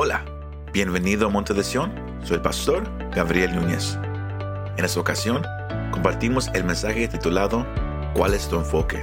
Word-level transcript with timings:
Hola, 0.00 0.24
bienvenido 0.72 1.26
a 1.26 1.28
Monte 1.28 1.54
de 1.54 1.64
Sion. 1.64 1.92
Soy 2.24 2.36
el 2.36 2.40
pastor 2.40 2.88
Gabriel 3.10 3.52
Núñez. 3.52 3.94
En 4.76 4.84
esta 4.84 5.00
ocasión, 5.00 5.42
compartimos 5.90 6.46
el 6.54 6.62
mensaje 6.62 7.08
titulado 7.08 7.66
¿Cuál 8.14 8.34
es 8.34 8.48
tu 8.48 8.54
enfoque? 8.54 9.02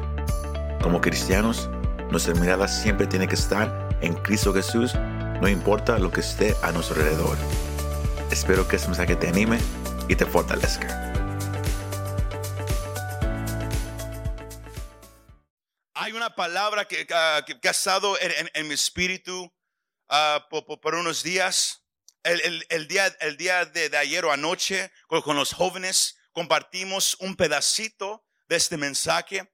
Como 0.81 1.01
cristianos, 1.01 1.69
nuestra 2.11 2.33
mirada 2.35 2.69
siempre 2.69 3.07
tiene 3.07 3.27
que 3.27 3.35
estar 3.35 3.89
en 3.99 4.13
Cristo 4.13 4.53
Jesús, 4.53 4.95
no 5.41 5.49
importa 5.49 5.99
lo 5.99 6.13
que 6.13 6.21
esté 6.21 6.55
a 6.63 6.71
nuestro 6.71 6.95
alrededor. 6.95 7.37
Espero 8.31 8.65
que 8.65 8.77
este 8.77 8.87
mensaje 8.87 9.17
te 9.17 9.27
anime 9.27 9.59
y 10.07 10.15
te 10.15 10.25
fortalezca. 10.25 11.11
Hay 15.93 16.13
una 16.13 16.33
palabra 16.33 16.85
que, 16.85 17.05
ah, 17.13 17.43
ha 17.45 17.69
estado 17.69 18.15
en 18.21 18.67
mi 18.69 18.73
espíritu 18.75 19.51
ah, 20.09 20.47
por, 20.49 20.65
por- 20.65 20.95
unos 20.95 21.23
días. 21.23 21.81
El, 22.23 22.41
el- 22.41 22.65
el 22.69 22.87
día, 22.87 23.07
el 23.19 23.37
día 23.37 23.65
de, 23.65 23.89
de 23.89 23.97
ayer 23.97 24.25
o 24.25 24.31
anoche 24.31 24.91
con, 25.07 25.21
con 25.21 25.35
los 25.35 25.53
jóvenes 25.53 26.17
compartimos 26.31 27.15
un 27.19 27.35
pedacito 27.35 28.25
de 28.47 28.55
este 28.55 28.77
mensaje. 28.77 29.51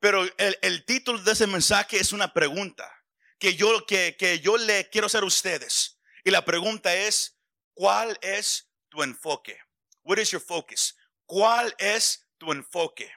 Pero 0.00 0.22
el, 0.38 0.58
el 0.62 0.84
título 0.84 1.18
de 1.18 1.32
ese 1.32 1.46
mensaje 1.46 1.98
es 1.98 2.12
una 2.12 2.32
pregunta 2.32 2.90
que 3.38 3.54
yo, 3.54 3.84
que, 3.86 4.16
que 4.18 4.40
yo 4.40 4.56
le 4.56 4.88
quiero 4.90 5.06
hacer 5.06 5.22
a 5.22 5.26
ustedes. 5.26 5.98
Y 6.24 6.30
la 6.30 6.44
pregunta 6.44 6.94
es, 6.94 7.38
¿cuál 7.74 8.18
es 8.22 8.70
tu 8.88 9.02
enfoque? 9.02 9.58
What 10.02 10.18
is 10.18 10.30
your 10.30 10.42
focus? 10.42 10.96
¿Cuál 11.26 11.74
es 11.78 12.26
tu 12.38 12.52
enfoque? 12.52 13.12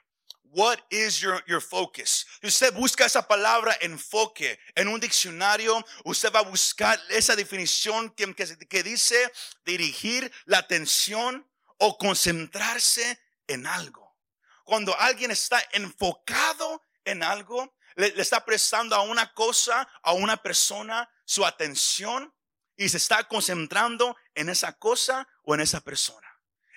What 0.52 0.80
is 0.90 1.20
your, 1.20 1.44
your 1.46 1.60
focus? 1.60 2.26
Usted 2.42 2.74
busca 2.74 3.04
esa 3.04 3.22
palabra 3.22 3.76
enfoque 3.80 4.58
en 4.74 4.88
un 4.88 4.98
diccionario, 4.98 5.84
usted 6.04 6.32
va 6.32 6.40
a 6.40 6.42
buscar 6.42 6.98
esa 7.08 7.36
definición 7.36 8.10
que, 8.10 8.82
dice 8.82 9.32
dirigir 9.64 10.32
la 10.46 10.58
atención 10.58 11.48
o 11.78 11.96
concentrarse 11.96 13.20
en 13.46 13.64
algo. 13.64 14.16
Cuando 14.64 14.98
alguien 14.98 15.30
está 15.30 15.62
enfocado 15.70 16.84
en 17.04 17.22
algo, 17.22 17.72
le 17.94 18.20
está 18.20 18.44
prestando 18.44 18.96
a 18.96 19.02
una 19.02 19.32
cosa, 19.32 19.88
a 20.02 20.14
una 20.14 20.36
persona, 20.36 21.08
su 21.24 21.46
atención 21.46 22.34
y 22.76 22.88
se 22.88 22.96
está 22.96 23.22
concentrando 23.28 24.16
en 24.34 24.48
esa 24.48 24.72
cosa 24.72 25.28
o 25.44 25.54
en 25.54 25.60
esa 25.60 25.80
persona. 25.80 26.26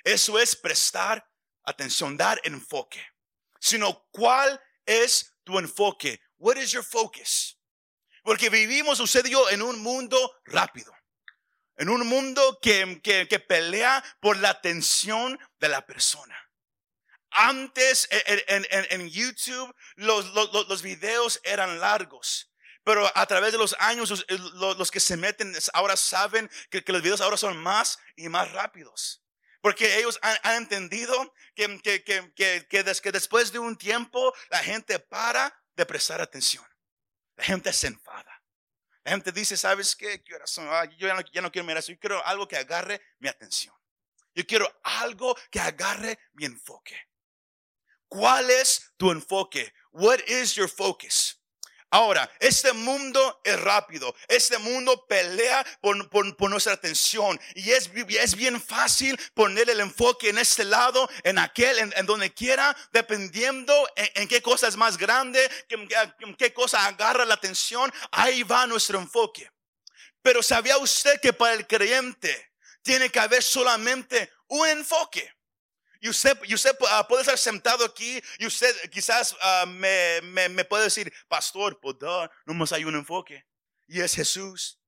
Eso 0.03 0.37
es 0.37 0.55
prestar 0.55 1.27
atención, 1.63 2.15
dar 2.15 2.39
enfoque. 2.43 3.12
Sino, 3.63 4.05
¿cuál 4.11 4.61
es 4.85 5.37
tu 5.45 5.57
enfoque? 5.57 6.19
What 6.37 6.57
is 6.57 6.71
your 6.73 6.83
focus? 6.83 7.57
Porque 8.21 8.49
vivimos, 8.49 8.99
usted 8.99 9.23
en 9.49 9.61
un 9.61 9.79
mundo 9.81 10.17
rápido. 10.43 10.93
En 11.77 11.87
un 11.87 12.05
mundo 12.05 12.59
que, 12.61 12.99
que, 13.01 13.25
que 13.29 13.39
pelea 13.39 14.03
por 14.19 14.35
la 14.35 14.49
atención 14.49 15.39
de 15.61 15.69
la 15.69 15.85
persona. 15.85 16.37
Antes 17.31 18.05
en, 18.11 18.41
en- 18.47 18.67
en- 18.69 19.01
en 19.01 19.09
YouTube 19.09 19.73
los, 19.95 20.25
los, 20.33 20.51
los- 20.51 20.67
videos 20.81 21.39
eran 21.45 21.79
largos. 21.79 22.51
Pero 22.83 23.09
a 23.15 23.25
través 23.27 23.53
de 23.53 23.57
los 23.59 23.77
años, 23.79 24.09
los- 24.27 24.77
los 24.77 24.91
que 24.91 24.99
se 24.99 25.15
meten 25.15 25.55
ahora 25.71 25.95
saben 25.95 26.51
que, 26.69 26.83
que 26.83 26.91
los 26.91 27.01
videos 27.01 27.21
ahora 27.21 27.37
son 27.37 27.55
más 27.55 27.97
y 28.17 28.27
más 28.27 28.51
rápidos. 28.51 29.22
Porque 29.63 29.97
ellos 29.97 30.19
han, 30.21 30.57
entendido 30.57 31.33
que, 31.55 31.79
que, 31.81 32.03
que, 32.03 32.33
que, 32.35 32.67
que 32.69 32.83
des- 32.83 32.99
que 32.99 33.13
después 33.13 33.53
de 33.53 33.59
un 33.59 33.77
tiempo 33.77 34.33
la 34.49 34.59
gente 34.59 34.99
para 34.99 35.57
de 35.73 35.85
prestar 35.85 36.19
atención. 36.19 36.65
La 37.37 37.45
gente 37.45 37.71
se 37.71 37.87
enfada. 37.87 38.43
La 39.05 39.11
gente 39.13 39.31
dice, 39.31 39.55
¿sabes 39.55 39.95
qué? 39.95 40.21
¿Qué? 40.21 40.35
Ah, 40.57 40.83
yo 40.97 41.13
no, 41.13 41.21
ya 41.31 41.41
no 41.41 41.49
quiero 41.49 41.65
mirar 41.65 41.77
eso. 41.79 41.93
Yo 41.93 41.97
quiero 41.99 42.25
algo 42.25 42.45
que 42.45 42.57
agarre 42.57 43.01
mi 43.19 43.29
atención. 43.29 43.73
Yo 44.35 44.45
quiero 44.45 44.67
algo 44.83 45.33
que 45.49 45.61
agarre 45.61 46.19
mi 46.33 46.43
enfoque. 46.43 46.99
¿Cuál 48.09 48.49
es 48.49 48.91
tu 48.97 49.11
enfoque? 49.11 49.73
What 49.93 50.19
is 50.27 50.55
your 50.55 50.67
focus? 50.69 51.41
Ahora, 51.93 52.27
este 52.39 52.73
mundo 52.73 53.39
es 53.43 53.59
rápido. 53.61 54.15
Este 54.27 54.57
mundo 54.57 55.05
pelea 55.05 55.63
por, 55.79 56.09
por- 56.09 56.49
nuestra 56.49 56.73
atención. 56.73 57.39
Y 57.53 57.69
es, 57.69 57.87
es 58.19 58.35
bien 58.35 58.59
fácil 58.59 59.15
poner 59.35 59.69
el 59.69 59.79
enfoque 59.79 60.29
en 60.29 60.39
este 60.39 60.63
lado, 60.63 61.07
en 61.23 61.37
aquel, 61.37 61.77
en, 61.95 62.05
donde 62.07 62.33
quiera, 62.33 62.75
dependiendo 62.91 63.75
en, 63.95 64.27
qué 64.27 64.41
cosa 64.41 64.67
es 64.67 64.75
más 64.75 64.97
grande, 64.97 65.47
en 65.69 66.35
qué 66.35 66.51
cosa 66.51 66.83
agarra 66.87 67.25
la 67.25 67.35
atención. 67.35 67.93
Ahí 68.09 68.41
va 68.41 68.65
nuestro 68.65 68.97
enfoque. 68.97 69.51
Pero 70.23 70.41
¿sabía 70.41 70.79
usted 70.79 71.21
que 71.21 71.31
para 71.31 71.53
el 71.53 71.67
creyente 71.67 72.53
tiene 72.81 73.11
que 73.11 73.19
haber 73.19 73.43
solamente 73.43 74.31
un 74.47 74.67
enfoque? 74.67 75.31
Y 76.03 76.09
usted, 76.09 76.37
y 76.43 76.53
usted 76.53 76.75
ah, 76.89 77.07
puede 77.07 77.21
estar 77.21 77.37
sentado 77.37 77.85
aquí 77.85 78.21
y 78.37 78.45
usted 78.45 78.75
quizás 78.91 79.37
ah, 79.39 79.63
me, 79.65 80.19
me, 80.23 80.49
me 80.49 80.65
puede 80.65 80.83
decir, 80.83 81.13
pastor, 81.29 81.79
pues 81.79 81.95
no 82.01 82.29
nomás 82.45 82.73
hay 82.73 82.83
un 82.83 82.95
enfoque. 82.95 83.45
Y 83.87 84.01
es 84.01 84.13
Jesús. 84.13 84.81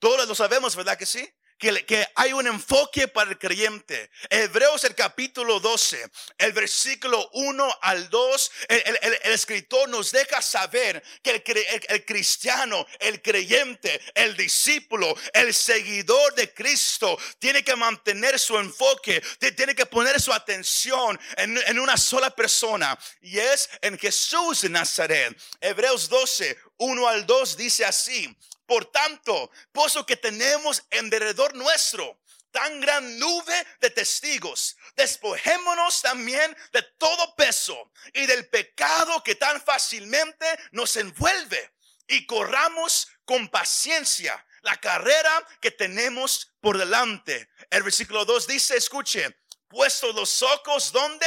Todos 0.00 0.26
lo 0.26 0.34
sabemos, 0.34 0.74
¿verdad 0.74 0.98
que 0.98 1.06
sí? 1.06 1.32
Que, 1.58 1.86
que 1.86 2.06
hay 2.16 2.34
un 2.34 2.46
enfoque 2.46 3.08
para 3.08 3.30
el 3.30 3.38
creyente. 3.38 4.10
Hebreos 4.28 4.84
el 4.84 4.94
capítulo 4.94 5.58
12, 5.58 6.04
el 6.36 6.52
versículo 6.52 7.30
1 7.32 7.78
al 7.80 8.10
2, 8.10 8.50
el, 8.68 8.82
el- 8.84 8.98
el- 9.22 9.32
escritor 9.32 9.88
nos 9.88 10.10
deja 10.12 10.42
saber 10.42 11.02
que 11.22 11.42
el, 11.88 12.04
cristiano, 12.04 12.86
el 13.00 13.22
creyente, 13.22 14.00
el 14.14 14.36
discípulo, 14.36 15.16
el 15.32 15.54
seguidor 15.54 16.34
de 16.34 16.52
Cristo 16.52 17.18
tiene 17.38 17.64
que 17.64 17.74
mantener 17.74 18.38
su 18.38 18.58
enfoque, 18.58 19.22
ti- 19.38 19.52
tiene 19.52 19.74
que 19.74 19.86
poner 19.86 20.20
su 20.20 20.32
atención 20.34 21.18
en, 21.38 21.56
en 21.66 21.78
una 21.78 21.96
sola 21.96 22.28
persona 22.36 22.98
y 23.22 23.38
es 23.38 23.68
en 23.80 23.98
Jesús 23.98 24.60
de 24.60 24.68
Nazaret. 24.68 25.34
Hebreos 25.60 26.08
12, 26.10 26.58
1 26.78 27.08
al 27.08 27.24
2 27.26 27.56
dice 27.56 27.84
así. 27.86 28.36
Por 28.66 28.86
tanto, 28.86 29.50
puesto 29.72 30.04
que 30.04 30.16
tenemos 30.16 30.82
en 30.90 31.08
derredor 31.08 31.54
nuestro 31.54 32.20
tan 32.50 32.80
gran 32.80 33.18
nube 33.18 33.66
de 33.80 33.90
testigos, 33.90 34.76
despojémonos 34.96 36.00
también 36.00 36.56
de 36.72 36.82
todo 36.98 37.34
peso 37.36 37.92
y 38.14 38.24
del 38.24 38.48
pecado 38.48 39.22
que 39.22 39.34
tan 39.34 39.60
fácilmente 39.60 40.46
nos 40.72 40.96
envuelve 40.96 41.74
y 42.08 42.24
corramos 42.24 43.08
con 43.26 43.48
paciencia 43.48 44.44
la 44.62 44.80
carrera 44.80 45.46
que 45.60 45.70
tenemos 45.70 46.50
por 46.60 46.78
delante. 46.78 47.50
El 47.68 47.82
versículo 47.82 48.24
2 48.24 48.46
dice, 48.46 48.76
escuche, 48.76 49.38
puesto 49.68 50.12
los 50.14 50.42
ojos 50.42 50.92
donde? 50.92 51.26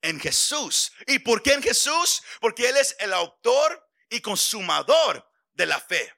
En 0.00 0.18
Jesús. 0.18 0.92
¿Y 1.06 1.18
por 1.18 1.42
qué 1.42 1.52
en 1.52 1.62
Jesús? 1.62 2.22
Porque 2.40 2.68
Él 2.68 2.78
es 2.78 2.96
el 2.98 3.12
autor 3.12 3.86
y 4.08 4.20
consumador 4.20 5.30
de 5.52 5.66
la 5.66 5.78
fe 5.78 6.12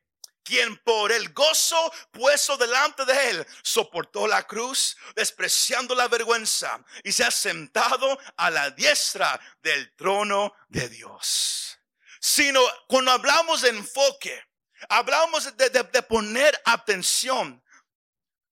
quien 0.47 0.77
por 0.85 1.11
el 1.11 1.33
gozo 1.33 1.93
puesto 2.13 2.57
delante 2.57 3.05
de 3.05 3.31
él 3.31 3.47
soportó 3.63 4.29
la 4.29 4.47
cruz, 4.47 4.97
despreciando 5.17 5.93
la 5.95 6.07
vergüenza, 6.07 6.83
y 7.03 7.11
se 7.11 7.25
ha 7.25 7.31
sentado 7.33 8.17
a 8.37 8.49
la 8.51 8.71
diestra 8.71 9.39
del 9.61 9.93
trono 9.97 10.55
de 10.69 10.89
Dios. 10.89 11.79
Sino 12.21 12.61
cuando 12.87 13.11
hablamos 13.11 13.63
de 13.63 13.71
enfoque, 13.71 14.41
hablamos 14.89 15.57
de, 15.57 15.69
de- 15.71 15.83
de 15.83 16.03
poner 16.03 16.61
atención 16.65 17.61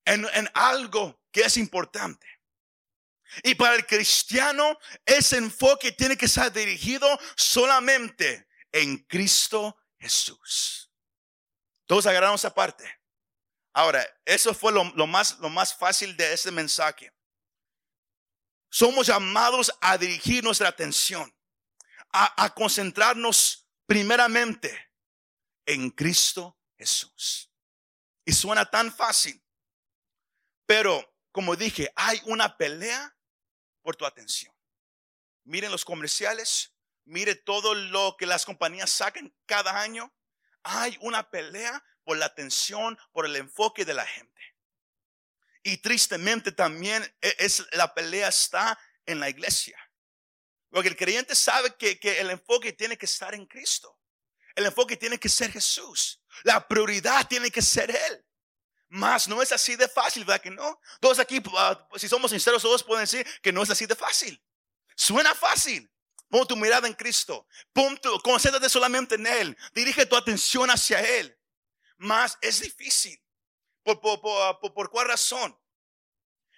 en, 0.03 0.27
en 0.33 0.51
algo 0.53 1.21
que 1.31 1.41
es 1.41 1.55
importante. 1.55 2.27
Y 3.43 3.55
para 3.55 3.75
el 3.75 3.85
cristiano, 3.85 4.77
ese 5.05 5.37
enfoque 5.37 5.93
tiene 5.93 6.17
que 6.17 6.25
estar 6.25 6.51
dirigido 6.51 7.07
solamente 7.35 8.47
en 8.71 8.97
Cristo 9.05 9.77
Jesús. 9.97 10.84
Todos 11.85 12.05
agarraron 12.05 12.35
esa 12.35 12.53
parte. 12.53 12.83
Ahora, 13.73 14.05
eso 14.23 14.53
fue 14.53 14.71
lo, 14.71 14.83
más, 15.07 15.37
lo 15.39 15.49
más 15.49 15.75
fácil 15.75 16.15
de 16.15 16.33
este 16.33 16.51
mensaje. 16.51 17.11
Somos 18.69 19.07
llamados 19.07 19.71
a 19.81 19.97
dirigir 19.97 20.43
nuestra 20.43 20.69
atención, 20.69 21.33
a, 22.11 22.43
a 22.43 22.53
concentrarnos 22.53 23.67
primeramente 23.85 24.91
en 25.65 25.89
Cristo 25.89 26.57
Jesús. 26.77 27.51
Y 28.25 28.31
suena 28.31 28.69
tan 28.69 28.93
fácil, 28.93 29.43
pero 30.65 31.13
como 31.35 31.57
dije, 31.57 31.91
hay 31.97 32.21
una 32.25 32.55
pelea 32.55 33.13
por 33.81 33.97
tu 33.97 34.05
atención. 34.05 34.55
Miren 35.43 35.69
los 35.69 35.83
comerciales, 35.83 36.73
mire 37.03 37.35
todo 37.35 37.75
lo 37.75 38.15
que 38.17 38.25
las 38.25 38.45
compañías 38.45 38.89
sacan 38.89 39.35
cada 39.45 39.81
año. 39.81 40.14
Hay 40.67 40.97
una 41.01 41.29
pelea 41.29 41.83
por 42.03 42.17
la 42.17 42.25
atención, 42.25 42.97
por 43.11 43.27
el 43.27 43.35
enfoque 43.35 43.85
de 43.85 43.93
la 43.93 44.05
gente. 44.05 44.41
Y 45.61 45.77
tristemente 45.77 46.51
también 46.51 47.03
e- 47.21 47.35
es, 47.37 47.63
la 47.71 47.93
pelea 47.93 48.29
está 48.29 48.77
en 49.05 49.19
la 49.19 49.29
iglesia. 49.29 49.77
Porque 50.71 50.89
el 50.89 50.97
creyente 50.97 51.35
sabe 51.35 51.75
que, 51.75 51.99
que 51.99 52.19
el 52.19 52.31
enfoque 52.31 52.73
tiene 52.73 52.97
que 52.97 53.05
estar 53.05 53.35
en 53.35 53.45
Cristo. 53.45 53.99
El 54.55 54.65
enfoque 54.65 54.97
tiene 54.97 55.19
que 55.19 55.29
ser 55.29 55.51
Jesús. 55.51 56.19
La 56.43 56.67
prioridad 56.67 57.27
tiene 57.27 57.51
que 57.51 57.61
ser 57.61 57.91
Él. 57.91 58.25
Más 58.89 59.27
no 59.27 59.43
es 59.43 59.51
así 59.51 59.75
de 59.75 59.87
fácil, 59.87 60.25
¿verdad 60.25 60.41
que 60.41 60.49
no? 60.49 60.79
Todos 60.99 61.19
aquí, 61.19 61.41
ah, 61.57 61.87
si 61.95 62.07
somos 62.09 62.31
sinceros, 62.31 62.63
todos 62.63 62.83
pueden 62.83 63.03
decir 63.03 63.25
que 63.41 63.51
no 63.51 63.61
es 63.61 63.69
así 63.69 63.85
de 63.85 63.95
fácil. 63.95 64.43
Suena 64.95 65.35
fácil. 65.35 65.91
Pon 66.35 66.45
tu 66.45 66.57
mirada 66.57 66.85
en 66.85 66.93
Cristo. 66.93 67.47
Pon 67.71 67.97
concéntrate 68.21 68.67
solamente 68.67 69.15
en 69.15 69.25
Él. 69.25 69.57
Dirige 69.73 70.05
tu 70.05 70.17
atención 70.17 70.69
hacia 70.69 70.99
Él. 70.99 71.33
Más 71.95 72.37
es 72.41 72.59
difícil. 72.59 73.17
¿Por, 73.83 74.01
por, 74.01 74.89
cuál 74.89 75.07
razón? 75.07 75.57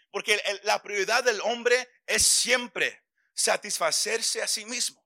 Porque 0.09 0.41
la 0.63 0.81
prioridad 0.81 1.23
del 1.23 1.39
hombre 1.41 1.87
es 2.07 2.25
siempre 2.25 3.05
satisfacerse 3.35 4.41
a 4.41 4.47
sí 4.47 4.65
mismo. 4.65 5.05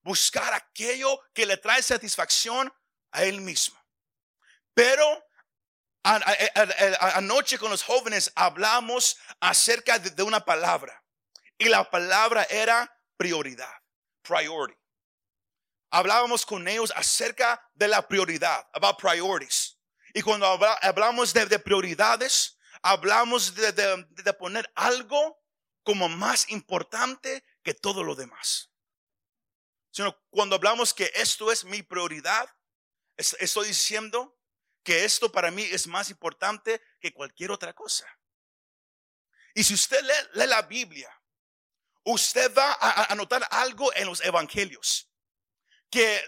Buscar 0.00 0.54
aquello 0.54 1.20
que 1.34 1.44
le 1.44 1.58
trae 1.58 1.82
satisfacción 1.82 2.72
a 3.10 3.22
él 3.22 3.42
mismo. 3.42 3.78
Pero 4.72 5.28
anoche 6.04 7.58
con 7.58 7.70
los 7.70 7.82
jóvenes 7.82 8.32
hablamos 8.34 9.18
acerca 9.40 9.98
de, 9.98 10.22
una 10.22 10.42
palabra. 10.42 11.04
Y 11.58 11.66
la 11.68 11.90
palabra 11.90 12.44
era 12.44 12.98
prioridad. 13.18 13.76
Priority. 14.26 14.78
Hablábamos 15.90 16.44
con 16.44 16.66
ellos 16.66 16.92
acerca 16.94 17.62
de 17.74 17.88
la 17.88 18.06
prioridad, 18.06 18.68
about 18.72 18.98
priorities. 18.98 19.78
Y 20.12 20.22
cuando 20.22 20.46
hablamos 20.46 21.32
de, 21.32 21.58
prioridades, 21.58 22.58
hablamos 22.82 23.54
de, 23.54 24.32
poner 24.38 24.70
algo 24.74 25.42
como 25.82 26.08
más 26.08 26.48
importante 26.50 27.44
que 27.62 27.74
todo 27.74 28.02
lo 28.02 28.14
demás. 28.14 28.70
Sino 29.90 30.18
cuando 30.30 30.56
hablamos 30.56 30.92
que 30.92 31.10
esto 31.14 31.52
es 31.52 31.64
mi 31.64 31.82
prioridad, 31.82 32.48
estoy 33.16 33.68
diciendo 33.68 34.38
que 34.82 35.04
esto 35.04 35.30
para 35.30 35.50
mí 35.50 35.62
es 35.62 35.86
más 35.86 36.10
importante 36.10 36.82
que 37.00 37.12
cualquier 37.12 37.50
otra 37.50 37.72
cosa. 37.72 38.06
Y 39.54 39.64
si 39.64 39.74
usted 39.74 40.02
lee, 40.34 40.46
la 40.46 40.62
Biblia, 40.62 41.10
usted 42.06 42.52
va 42.56 42.76
a, 42.80 43.14
notar 43.14 43.46
algo 43.50 43.94
en 43.94 44.06
los 44.06 44.20
evangelios. 44.24 45.08
Que 45.90 46.20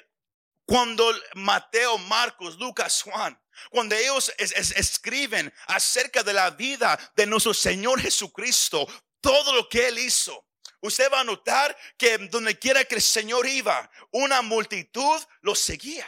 cuando 0.65 1.13
Mateo, 1.35 1.99
Marcos, 1.99 2.59
Lucas, 2.59 3.03
Juan, 3.03 3.41
cuando 3.71 3.95
ellos 3.95 4.33
escriben 4.37 5.53
acerca 5.67 6.23
de 6.23 6.33
la 6.33 6.51
vida 6.51 6.99
de 7.17 7.27
nuestro 7.27 7.55
Señor 7.55 8.01
Jesucristo, 8.01 8.87
todo 9.21 9.53
lo 9.53 9.69
que 9.69 9.89
Él 9.89 9.99
hizo, 9.99 10.47
usted 10.81 11.11
va 11.11 11.21
a 11.21 11.25
notar 11.25 11.77
que 11.97 12.19
donde 12.19 12.59
quiera 12.59 12.85
que 12.85 12.97
el 12.97 13.03
Señor 13.03 13.47
iba, 13.47 13.91
una 14.13 14.43
multitud 14.43 15.21
lo 15.41 15.55
seguía. 15.55 16.07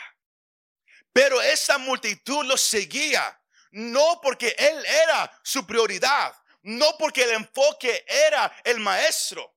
Pero 1.12 1.43
esa 1.43 1.78
multitud 1.78 2.44
lo 2.44 2.56
seguía 2.56 3.40
no 3.73 4.20
porque 4.23 4.55
él 4.58 4.84
era 4.84 5.40
su 5.43 5.66
prioridad, 5.66 6.34
no 6.62 6.96
porque 6.99 7.23
el 7.25 7.31
enfoque 7.31 8.05
era 8.06 8.52
el 8.64 8.81
maestro. 8.81 9.55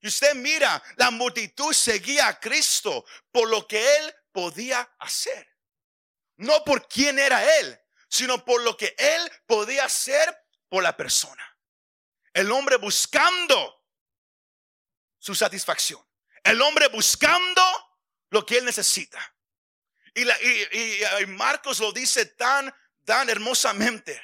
Y 0.00 0.08
usted 0.08 0.34
mira, 0.34 0.82
la 0.96 1.10
multitud 1.10 1.72
seguía 1.72 2.28
a 2.28 2.38
Cristo 2.38 3.04
por 3.32 3.48
lo 3.48 3.66
que 3.66 3.96
él 3.96 4.14
podía 4.32 4.80
hacer. 4.98 5.56
No 6.36 6.62
por 6.64 6.86
quién 6.86 7.18
era 7.18 7.58
él, 7.58 7.80
sino 8.08 8.44
por 8.44 8.62
lo 8.62 8.76
que 8.76 8.94
él 8.96 9.32
podía 9.46 9.84
hacer 9.84 10.36
por 10.68 10.82
la 10.82 10.96
persona. 10.96 11.44
El 12.32 12.50
hombre 12.52 12.76
buscando 12.76 13.84
su 15.18 15.34
satisfacción. 15.34 16.00
El 16.44 16.62
hombre 16.62 16.88
buscando 16.88 17.62
lo 18.30 18.46
que 18.46 18.58
él 18.58 18.64
necesita. 18.64 19.34
Y, 20.14 21.26
Marcos 21.26 21.80
lo 21.80 21.92
dice 21.92 22.26
tan, 22.26 22.74
tan 23.04 23.28
hermosamente. 23.28 24.22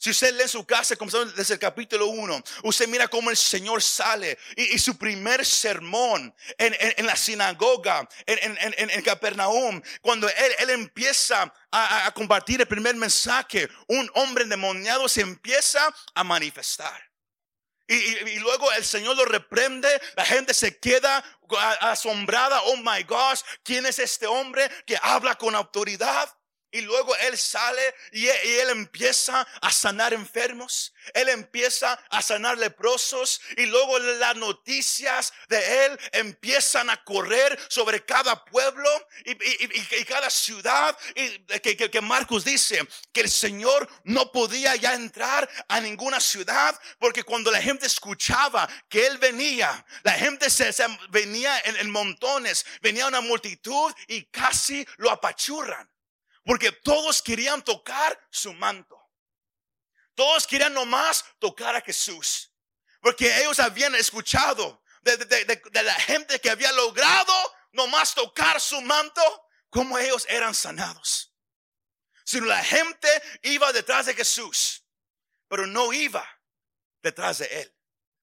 Si 0.00 0.08
usted 0.08 0.34
lee 0.34 0.48
su 0.48 0.64
casa, 0.64 0.96
comenzando 0.96 1.30
desde 1.32 1.52
el 1.52 1.60
capítulo 1.60 2.06
1, 2.06 2.42
usted 2.62 2.88
mira 2.88 3.06
cómo 3.06 3.28
el 3.28 3.36
Señor 3.36 3.82
sale 3.82 4.38
y, 4.56 4.78
su 4.78 4.96
primer 4.96 5.44
sermón 5.44 6.34
en, 6.56 7.04
la 7.04 7.14
sinagoga, 7.14 8.08
en, 8.24 8.56
en, 8.78 9.02
Capernaum, 9.02 9.82
cuando 10.00 10.26
él, 10.26 10.70
empieza 10.70 11.52
a, 11.70 12.10
compartir 12.14 12.62
el 12.62 12.66
primer 12.66 12.96
mensaje, 12.96 13.68
un 13.88 14.10
hombre 14.14 14.44
endemoniado 14.44 15.06
se 15.06 15.20
empieza 15.20 15.94
a 16.14 16.24
manifestar. 16.24 16.98
Y, 17.86 18.38
luego 18.38 18.72
el 18.72 18.86
Señor 18.86 19.18
lo 19.18 19.26
reprende, 19.26 20.00
la 20.16 20.24
gente 20.24 20.54
se 20.54 20.78
queda 20.78 21.22
asombrada, 21.80 22.62
oh 22.62 22.78
my 22.78 23.02
gosh, 23.02 23.40
¿quién 23.62 23.84
es 23.84 23.98
este 23.98 24.26
hombre 24.26 24.66
que 24.86 24.98
habla 25.02 25.34
con 25.34 25.54
autoridad? 25.54 26.34
Y 26.72 26.82
luego 26.82 27.16
él 27.16 27.36
sale 27.36 27.94
y 28.12 28.28
él, 28.28 28.70
empieza 28.70 29.46
a 29.60 29.72
sanar 29.72 30.14
enfermos. 30.14 30.92
Él 31.14 31.28
empieza 31.28 31.94
a 32.10 32.22
sanar 32.22 32.58
leprosos. 32.58 33.40
Y 33.56 33.66
luego 33.66 33.98
las 33.98 34.36
noticias 34.36 35.32
de 35.48 35.86
él 35.86 36.00
empiezan 36.12 36.88
a 36.88 37.02
correr 37.02 37.58
sobre 37.68 38.04
cada 38.04 38.44
pueblo 38.44 38.88
y, 39.24 40.04
cada 40.04 40.30
ciudad. 40.30 40.96
Y 41.16 41.38
que, 41.60 42.00
Marcos 42.00 42.44
dice 42.44 42.86
que 43.12 43.22
el 43.22 43.30
Señor 43.30 43.88
no 44.04 44.30
podía 44.30 44.76
ya 44.76 44.94
entrar 44.94 45.48
a 45.68 45.80
ninguna 45.80 46.20
ciudad 46.20 46.78
porque 46.98 47.24
cuando 47.24 47.50
la 47.50 47.60
gente 47.60 47.86
escuchaba 47.86 48.68
que 48.88 49.06
él 49.06 49.18
venía, 49.18 49.84
la 50.02 50.12
gente 50.12 50.48
se, 50.48 50.72
venía 51.10 51.58
en 51.64 51.90
montones, 51.90 52.64
venía 52.80 53.06
una 53.06 53.20
multitud 53.20 53.92
y 54.06 54.24
casi 54.26 54.86
lo 54.98 55.10
apachurran. 55.10 55.88
Porque 56.50 56.72
todos 56.72 57.22
querían 57.22 57.62
tocar 57.62 58.26
su 58.28 58.52
manto. 58.52 59.00
Todos 60.16 60.48
querían 60.48 60.74
nomás 60.74 61.24
tocar 61.38 61.76
a 61.76 61.80
Jesús. 61.80 62.52
Porque 63.00 63.40
ellos 63.40 63.60
habían 63.60 63.94
escuchado 63.94 64.82
de, 65.02 65.84
la 65.84 65.94
gente 65.94 66.40
que 66.40 66.50
había 66.50 66.72
logrado 66.72 67.32
nomás 67.70 68.16
tocar 68.16 68.60
su 68.60 68.80
manto, 68.80 69.22
como 69.68 69.96
ellos 69.96 70.26
eran 70.28 70.52
sanados. 70.52 71.32
Sino 72.24 72.46
la 72.46 72.64
gente 72.64 73.08
iba 73.42 73.72
detrás 73.72 74.06
de 74.06 74.14
Jesús, 74.14 74.84
pero 75.46 75.68
no 75.68 75.92
iba 75.92 76.28
detrás 77.00 77.38
de 77.38 77.46
él. 77.60 77.76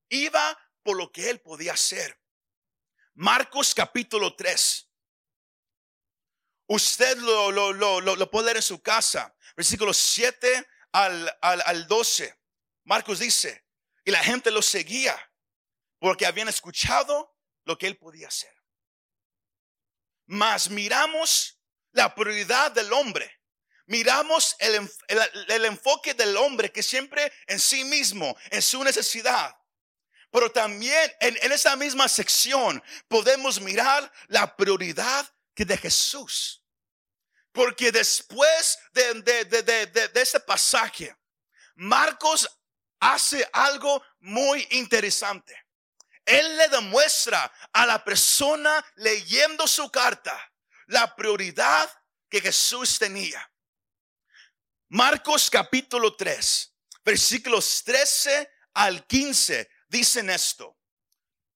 Iba 0.09 0.59
por 0.83 0.97
lo 0.97 1.13
que 1.13 1.29
él 1.29 1.39
podía 1.39 1.71
hacer. 1.71 2.21
Marcos 3.13 3.73
capítulo 3.73 4.35
3. 4.35 4.86
Usted 6.67 7.17
lo, 7.17 7.51
lo, 7.51 7.73
lo, 7.73 8.01
lo, 8.01 8.31
puede 8.31 8.45
leer 8.45 8.57
en 8.57 8.63
su 8.63 8.81
casa. 8.81 9.33
Versículo 9.55 9.93
7 9.93 10.67
al, 10.91 11.37
al, 11.41 11.61
al 11.65 11.87
12. 11.87 12.37
Marcos 12.83 13.19
dice, 13.19 13.65
y 14.03 14.11
la 14.11 14.23
gente 14.23 14.51
lo 14.51 14.61
seguía 14.61 15.17
porque 15.99 16.25
habían 16.25 16.49
escuchado 16.49 17.35
lo 17.65 17.77
que 17.77 17.87
él 17.87 17.97
podía 17.97 18.27
hacer. 18.27 18.53
Mas 20.25 20.69
miramos 20.69 21.59
la 21.91 22.13
prioridad 22.13 22.71
del 22.71 22.91
hombre. 22.91 23.33
Miramos 23.85 24.55
el, 24.59 24.89
el, 25.47 25.65
enfoque 25.65 26.13
del 26.13 26.35
hombre 26.35 26.71
que 26.71 26.83
siempre 26.83 27.31
en 27.47 27.59
sí 27.59 27.85
mismo, 27.85 28.37
en 28.51 28.61
su 28.61 28.83
necesidad. 28.83 29.57
Pero 30.29 30.51
también 30.51 31.15
en, 31.21 31.37
en 31.41 31.53
esa 31.53 31.77
misma 31.77 32.09
sección 32.09 32.83
podemos 33.07 33.61
mirar 33.61 34.11
la 34.27 34.57
prioridad 34.57 35.33
que 35.57 35.65
de 35.65 35.75
Jesús. 35.75 36.63
Porque 37.51 37.91
después 37.91 38.77
de, 38.93 39.21
de, 39.23 39.45
de, 39.45 39.87
de, 39.87 40.21
este 40.21 40.39
pasaje, 40.39 41.17
Marcos 41.73 42.47
hace 42.99 43.49
algo 43.51 44.03
muy 44.19 44.67
interesante. 44.69 45.65
Él 46.23 46.57
le 46.57 46.67
demuestra 46.67 47.51
a 47.73 47.87
la 47.87 48.03
persona 48.03 48.85
leyendo 48.97 49.65
su 49.65 49.89
carta 49.89 50.39
la 50.85 51.15
prioridad 51.15 51.89
que 52.29 52.39
Jesús 52.39 52.99
tenía. 52.99 53.51
Marcos 54.89 55.49
capítulo 55.49 56.15
3, 56.15 56.75
versículos 57.03 57.83
13 57.83 58.47
al 58.75 59.07
15 59.07 59.67
dicen 59.87 60.29
esto. 60.29 60.77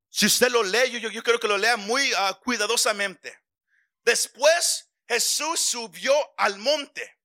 Si 0.10 0.26
usted 0.26 0.50
lo 0.50 0.64
lee, 0.64 0.90
yo, 0.90 1.10
yo, 1.10 1.24
quiero 1.24 1.40
que 1.40 1.48
lo 1.48 1.58
lea 1.58 1.78
muy 1.78 2.12
ah, 2.18 2.40
cuidadosamente. 2.44 3.41
Después 4.04 4.90
Jesús 5.08 5.60
subió 5.60 6.14
al 6.38 6.58
monte, 6.58 7.20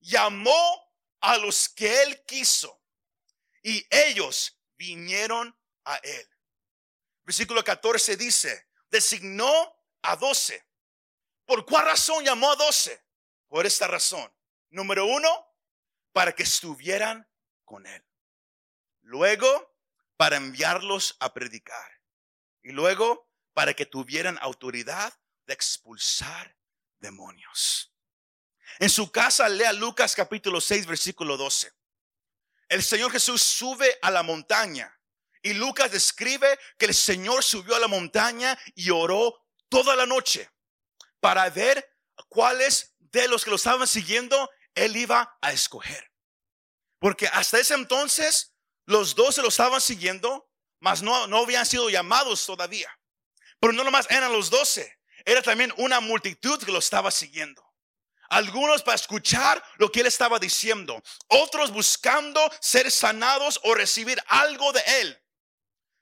llamó 0.00 0.92
a 1.20 1.36
los 1.36 1.68
que 1.68 2.02
él 2.02 2.24
quiso 2.24 2.82
y 3.62 3.86
ellos 3.90 4.58
vinieron 4.76 5.56
a 5.84 5.96
él. 5.96 6.28
Versículo 7.24 7.62
14 7.62 8.16
dice, 8.16 8.68
designó 8.90 9.76
a 10.02 10.16
doce. 10.16 10.66
¿Por 11.44 11.64
cuál 11.64 11.86
razón 11.86 12.24
llamó 12.24 12.50
a 12.52 12.56
doce? 12.56 13.04
Por 13.48 13.66
esta 13.66 13.86
razón. 13.86 14.32
Número 14.70 15.06
uno, 15.06 15.28
para 16.12 16.34
que 16.34 16.42
estuvieran 16.42 17.28
con 17.64 17.86
él. 17.86 18.04
Luego, 19.02 19.76
para 20.16 20.36
enviarlos 20.36 21.16
a 21.20 21.32
predicar. 21.34 22.00
Y 22.62 22.70
luego, 22.70 23.30
para 23.52 23.74
que 23.74 23.86
tuvieran 23.86 24.38
autoridad 24.40 25.12
expulsar 25.52 26.56
demonios. 26.98 27.92
En 28.78 28.88
su 28.88 29.10
casa 29.10 29.48
lea 29.48 29.72
Lucas 29.72 30.14
capítulo 30.14 30.60
6, 30.60 30.86
versículo 30.86 31.36
12. 31.36 31.72
El 32.68 32.82
Señor 32.82 33.12
Jesús 33.12 33.42
sube 33.42 33.98
a 34.00 34.10
la 34.10 34.22
montaña 34.22 34.98
y 35.42 35.52
Lucas 35.52 35.90
describe 35.90 36.58
que 36.78 36.86
el 36.86 36.94
Señor 36.94 37.42
subió 37.44 37.76
a 37.76 37.80
la 37.80 37.88
montaña 37.88 38.58
y 38.74 38.90
oró 38.90 39.46
toda 39.68 39.94
la 39.96 40.06
noche 40.06 40.50
para 41.20 41.48
ver 41.50 41.96
cuáles 42.28 42.94
de 42.98 43.28
los 43.28 43.44
que 43.44 43.50
lo 43.50 43.56
estaban 43.56 43.86
siguiendo 43.86 44.48
él 44.74 44.96
iba 44.96 45.36
a 45.40 45.52
escoger. 45.52 46.10
Porque 46.98 47.26
hasta 47.26 47.58
ese 47.58 47.74
entonces 47.74 48.54
los 48.86 49.14
dos 49.14 49.34
se 49.34 49.42
lo 49.42 49.48
estaban 49.48 49.80
siguiendo, 49.80 50.48
mas 50.80 51.02
no, 51.02 51.26
no 51.26 51.38
habían 51.38 51.66
sido 51.66 51.90
llamados 51.90 52.46
todavía. 52.46 52.90
Pero 53.60 53.72
no 53.72 53.84
nomás 53.84 54.10
eran 54.10 54.32
los 54.32 54.50
doce, 54.50 54.98
era 55.24 55.42
también 55.42 55.72
una 55.76 56.00
multitud 56.00 56.62
que 56.62 56.72
lo 56.72 56.78
estaba 56.78 57.10
siguiendo. 57.10 57.62
Algunos 58.28 58.82
para 58.82 58.94
escuchar 58.94 59.62
lo 59.76 59.92
que 59.92 60.00
él 60.00 60.06
estaba 60.06 60.38
diciendo, 60.38 61.02
otros 61.28 61.70
buscando 61.70 62.40
ser 62.60 62.90
sanados 62.90 63.60
o 63.64 63.74
recibir 63.74 64.22
algo 64.26 64.72
de 64.72 64.82
él. 65.00 65.22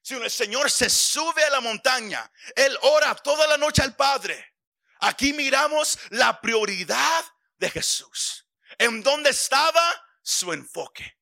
Si 0.03 0.15
el 0.15 0.31
Señor 0.31 0.71
se 0.71 0.89
sube 0.89 1.45
a 1.45 1.51
la 1.51 1.61
montaña, 1.61 2.31
Él 2.57 2.77
ora 2.83 3.15
toda 3.15 3.47
la 3.47 3.57
noche 3.57 3.83
al 3.83 3.95
Padre. 3.95 4.55
Aquí 5.01 5.33
miramos 5.33 5.99
la 6.11 6.41
prioridad 6.41 7.25
de 7.59 7.71
Jesús. 7.71 8.47
En 8.79 9.03
dónde 9.03 9.31
estaba 9.31 9.83
su 10.23 10.53
enfoque. 10.53 11.19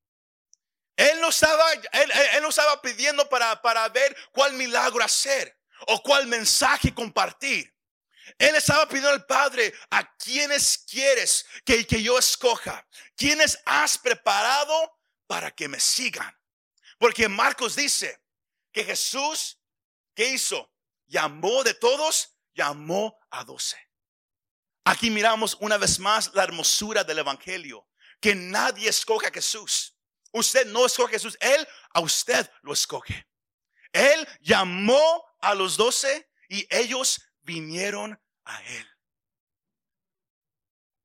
Él 0.97 1.21
no 1.21 1.29
estaba, 1.29 1.73
él, 1.73 2.13
no 2.43 2.49
estaba 2.49 2.81
pidiendo 2.83 3.29
para, 3.29 3.61
para 3.63 3.89
ver 3.89 4.17
cuál 4.33 4.55
milagro 4.55 5.05
hacer 5.05 5.57
o 5.87 6.03
cuál 6.03 6.27
mensaje 6.27 6.93
compartir. 6.93 7.73
Él 8.37 8.55
estaba 8.57 8.87
pidiendo 8.87 9.11
al 9.11 9.25
Padre 9.27 9.73
a 9.91 10.15
quienes 10.17 10.79
quieres 10.79 11.47
que, 11.65 11.87
que 11.87 12.03
yo 12.03 12.19
escoja, 12.19 12.87
quienes 13.17 13.59
has 13.65 13.97
preparado 13.97 14.99
para 15.27 15.51
que 15.51 15.69
me 15.69 15.81
sigan. 15.81 16.35
Porque 16.99 17.29
Marcos 17.29 17.77
dice, 17.77 18.21
que 18.73 18.85
Jesús, 18.85 19.59
¿qué 20.15 20.29
hizo? 20.31 20.73
Llamó 21.07 21.65
de 21.65 21.75
todos, 21.75 22.37
llamó 22.55 23.19
a 23.31 23.45
doce. 23.45 23.77
Aquí 24.85 25.11
miramos 25.11 25.57
una 25.61 25.77
vez 25.77 25.99
más 25.99 26.33
la 26.35 26.45
hermosura 26.45 27.05
del 27.05 27.19
Evangelio, 27.19 27.89
que 28.21 28.35
nadie 28.35 28.89
escoge 28.89 29.27
a 29.27 29.33
Jesús. 29.33 29.97
Usted 30.33 30.67
no 30.67 30.87
escoge 30.87 31.17
a 31.17 31.19
Jesús, 31.19 31.37
Él 31.41 31.67
a 31.93 32.01
usted 32.01 32.51
lo 32.63 32.73
escoge. 32.73 33.27
Él 33.93 34.29
llamó 34.41 35.25
a 35.41 35.55
los 35.55 35.77
doce 35.77 36.31
y 36.49 36.67
ellos 36.71 37.21
vinieron 37.49 38.21
a 38.45 38.63
Él. 38.63 38.87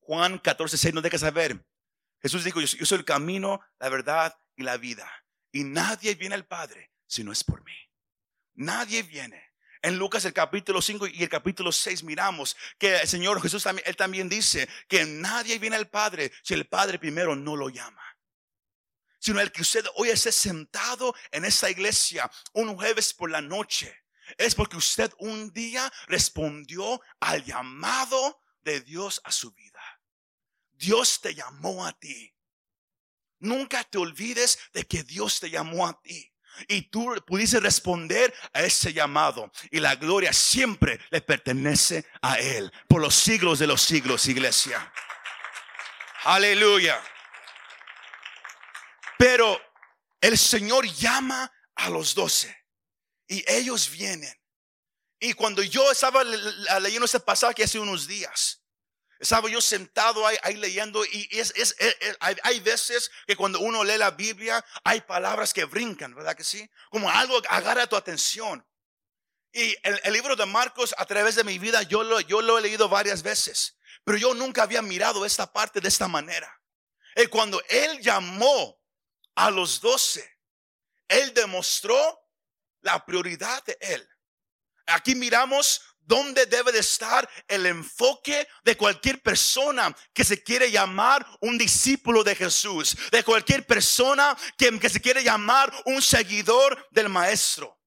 Juan 0.02 0.38
14, 0.38 0.78
6 0.78 0.94
nos 0.94 1.04
deja 1.04 1.18
saber. 1.18 1.66
Jesús 2.22 2.44
dijo, 2.44 2.60
yo 2.60 2.86
soy 2.86 2.98
el 2.98 3.06
camino, 3.06 3.62
la 3.80 3.88
verdad 3.90 4.38
y 4.58 4.64
la 4.64 4.76
vida. 4.76 5.10
Y 5.52 5.64
nadie 5.64 6.16
viene 6.16 6.36
al 6.36 6.46
Padre 6.46 6.92
si 7.08 7.24
no 7.24 7.32
es 7.32 7.44
por 7.44 7.64
mí. 7.64 7.76
Nadie 8.56 9.04
viene. 9.04 9.52
En 9.82 9.98
Lucas 9.98 10.26
el 10.26 10.34
capítulo 10.34 10.82
5 10.82 11.08
y 11.08 11.24
el 11.24 11.30
capítulo 11.30 11.72
6 11.72 12.04
miramos 12.04 12.56
que 12.78 12.98
el 12.98 13.08
Señor 13.08 13.42
Jesús 13.42 13.64
también, 13.64 13.88
él 13.88 13.96
también 13.96 14.30
dice 14.30 14.68
que 14.88 15.06
nadie 15.06 15.60
viene 15.60 15.76
al 15.78 15.90
Padre 15.90 16.32
si 16.42 16.54
el 16.54 16.68
Padre 16.68 17.00
primero 17.00 17.36
no 17.36 17.56
lo 17.56 17.70
llama. 17.70 18.04
Sino 19.20 19.40
el 19.40 19.52
que 19.52 19.62
usted 19.62 19.86
hoy 19.96 20.10
esté 20.10 20.32
sentado 20.34 21.16
en 21.32 21.46
esta 21.46 21.70
iglesia 21.70 22.30
un 22.54 22.76
jueves 22.76 23.14
por 23.14 23.30
la 23.32 23.42
noche. 23.42 24.03
Es 24.38 24.56
porque 24.56 24.78
usted 24.78 25.12
un 25.20 25.52
día 25.52 25.92
respondió 26.08 27.02
al 27.20 27.44
llamado 27.44 28.42
de 28.62 28.82
Dios 28.82 29.22
a 29.24 29.32
su 29.32 29.52
vida. 29.52 29.82
Dios 30.72 31.22
te 31.22 31.34
llamó 31.34 31.86
a 31.86 31.94
ti. 31.94 32.34
Nunca 33.40 33.84
te 33.84 33.98
olvides 33.98 34.60
de 34.74 34.86
que 34.86 35.04
Dios 35.04 35.40
te 35.40 35.50
llamó 35.50 35.88
a 35.88 36.02
ti. 36.02 36.34
Y 36.68 36.84
tú 36.84 37.14
pudiste 37.26 37.60
responder 37.60 38.34
a 38.54 38.62
ese 38.62 38.94
llamado. 38.94 39.52
Y 39.72 39.80
la 39.80 39.96
gloria 39.96 40.32
siempre 40.34 41.00
le 41.10 41.22
pertenece 41.22 42.06
a 42.22 42.40
Él. 42.40 42.72
Por 42.88 43.02
los 43.02 43.16
siglos 43.16 43.60
de 43.60 43.68
los 43.68 43.82
siglos, 43.82 44.28
iglesia. 44.28 44.92
Aleluya. 46.26 47.02
Pero 49.18 49.60
el 50.22 50.38
Señor 50.38 50.86
llama 50.86 51.52
a 51.76 51.90
los 51.90 52.16
doce. 52.16 52.63
Y 53.34 53.44
ellos 53.48 53.90
vienen. 53.90 54.32
Y 55.20 55.34
cuando 55.34 55.64
yo 55.64 55.92
estaba 55.92 56.24
leyendo 56.24 57.06
ese 57.06 57.20
pasaje 57.20 57.64
hace 57.64 57.80
unos 57.80 58.06
días, 58.06 58.62
estaba 59.20 59.50
yo 59.50 59.60
sentado 59.60 60.28
ahí, 60.28 60.56
leyendo 60.56 61.04
y 61.04 61.28
es, 61.32 61.76
hay, 62.20 62.60
veces 62.60 63.10
que 63.26 63.36
cuando 63.36 63.60
uno 63.62 63.84
lee 63.84 63.98
la 63.98 64.12
Biblia 64.12 64.64
hay 64.84 65.02
palabras 65.02 65.52
que 65.52 65.66
brincan, 65.66 66.14
¿verdad 66.14 66.36
que 66.36 66.44
sí? 66.44 66.70
Como 66.92 67.10
algo 67.10 67.42
agarra 67.50 67.88
tu 67.88 67.96
atención. 67.96 68.64
Y 69.52 69.76
el, 69.82 70.14
libro 70.14 70.36
de 70.36 70.46
Marcos 70.46 70.94
a 71.00 71.06
través 71.08 71.34
de 71.34 71.44
mi 71.44 71.58
vida 71.58 71.82
yo 71.82 72.04
lo, 72.04 72.20
yo 72.20 72.40
lo 72.40 72.60
he 72.60 72.62
leído 72.62 72.88
varias 72.88 73.24
veces, 73.24 73.78
pero 74.04 74.20
yo 74.20 74.36
nunca 74.36 74.62
había 74.62 74.84
mirado 74.84 75.26
esta 75.26 75.52
parte 75.52 75.82
de 75.82 75.88
esta 75.88 76.08
manera. 76.08 76.62
Y 77.16 77.26
cuando 77.28 77.64
él 77.68 78.00
llamó 78.00 78.80
a 79.34 79.50
los 79.50 79.82
doce, 79.82 80.38
él 81.08 81.34
demostró 81.34 82.23
la 82.84 83.04
prioridad 83.04 83.64
de 83.66 83.78
él. 83.82 84.08
Aquí 84.86 85.16
miramos 85.16 85.82
dónde 86.06 86.46
debe 86.46 86.72
de 86.72 86.80
estar 86.80 87.28
el 87.48 87.66
enfoque 87.66 88.48
de 88.64 88.78
cualquier 88.78 89.22
persona 89.22 89.96
que 90.14 90.24
se 90.24 90.44
quiere 90.44 90.70
llamar 90.70 91.26
un 91.42 91.58
discípulo 91.58 92.24
de 92.24 92.36
Jesús, 92.36 92.96
de 93.12 93.24
cualquier 93.24 93.66
persona 93.66 94.38
que, 94.58 94.90
se 94.90 95.02
quiere 95.02 95.24
llamar 95.24 95.74
un 95.86 96.02
seguidor 96.02 96.88
del 96.92 97.10
maestro. 97.10 97.80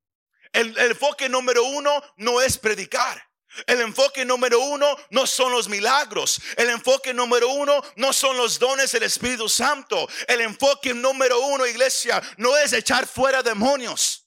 El, 0.53 0.77
el 0.79 0.93
enfoque 0.93 1.29
número 1.29 1.65
uno 1.65 2.03
no 2.17 2.41
es 2.41 2.57
predicar. 2.57 3.23
El 3.67 3.81
enfoque 3.81 4.25
número 4.25 4.61
uno 4.61 4.97
no 5.11 5.27
son 5.27 5.53
los 5.53 5.69
milagros. 5.69 6.41
El 6.57 6.69
enfoque 6.71 7.15
número 7.15 7.49
uno 7.49 7.83
no 7.97 8.13
son 8.13 8.37
los 8.37 8.59
dones 8.59 8.93
del 8.93 9.05
Espíritu 9.05 9.49
Santo. 9.49 10.09
El 10.29 10.43
enfoque 10.43 10.93
número 10.93 11.41
uno, 11.41 11.67
iglesia, 11.67 12.23
no 12.37 12.57
es 12.57 12.73
echar 12.73 13.07
fuera 13.07 13.43
demonios. 13.43 14.26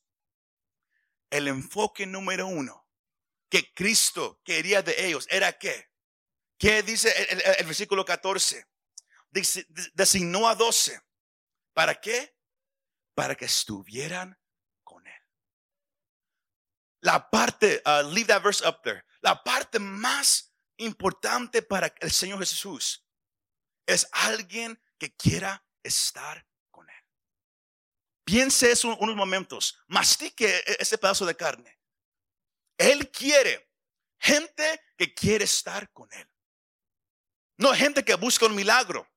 El 1.29 1.47
enfoque 1.47 2.05
número 2.05 2.47
uno 2.47 2.87
que 3.49 3.73
Cristo 3.73 4.41
quería 4.43 4.81
de 4.81 5.07
ellos 5.07 5.27
era 5.29 5.57
que, 5.57 5.91
¿qué 6.57 6.83
dice 6.83 7.11
el, 7.57 7.65
versículo 7.65 8.05
14? 8.05 8.65
Dice, 9.31 9.65
designó 9.93 10.47
a 10.47 10.55
doce. 10.55 11.01
¿Para 11.73 11.95
qué? 11.99 12.35
Para 13.15 13.35
que 13.35 13.45
estuvieran 13.45 14.39
con 14.83 15.05
Él. 15.05 15.21
La 17.01 17.29
parte, 17.29 17.81
uh, 17.85 18.07
leave 18.07 18.27
that 18.27 18.43
verse 18.43 18.65
up 18.67 18.81
there. 18.83 19.03
La 19.21 19.43
parte 19.43 19.79
más 19.79 20.53
importante 20.77 21.61
para 21.61 21.93
el 21.99 22.11
Señor 22.11 22.39
Jesús 22.39 23.05
es 23.85 24.07
alguien 24.11 24.81
que 24.97 25.15
quiera 25.15 25.65
estar. 25.83 26.45
Piense 28.29 28.71
eso 28.71 28.95
unos 28.97 29.15
momentos. 29.15 29.79
Mastique 29.87 30.45
e, 30.45 30.77
ese 30.79 30.99
pedazo 30.99 31.25
de 31.25 31.35
carne. 31.35 31.79
Él 32.77 33.09
quiere 33.09 33.71
gente 34.19 34.81
que 34.95 35.15
quiere 35.15 35.45
estar 35.45 35.91
con 35.91 36.07
Él. 36.13 36.29
No 37.57 37.73
gente 37.73 38.05
que 38.05 38.13
busca 38.13 38.45
un 38.45 38.53
milagro. 38.53 39.09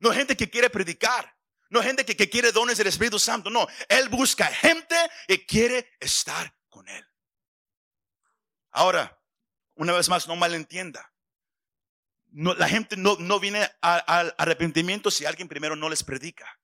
No 0.00 0.12
gente 0.12 0.36
que 0.36 0.50
quiere 0.50 0.68
predicar. 0.68 1.34
No 1.70 1.82
gente 1.82 2.04
que, 2.04 2.28
quiere 2.28 2.52
dones 2.52 2.76
del 2.76 2.88
Espíritu 2.88 3.18
Santo. 3.18 3.48
No, 3.48 3.66
Él 3.88 4.10
busca 4.10 4.46
gente 4.46 4.96
que 5.26 5.46
quiere 5.46 5.90
estar 5.98 6.54
con 6.68 6.86
Él. 6.88 7.06
Ahora, 8.70 9.18
una 9.76 9.94
vez 9.94 10.10
más, 10.10 10.28
no 10.28 10.36
malentienda. 10.36 11.10
La 12.32 12.68
gente 12.68 12.98
no, 12.98 13.16
no 13.16 13.40
viene 13.40 13.66
al 13.80 14.34
arrepentimiento 14.36 15.10
si 15.10 15.24
alguien 15.24 15.48
primero 15.48 15.74
no 15.74 15.88
les 15.88 16.04
predica. 16.04 16.58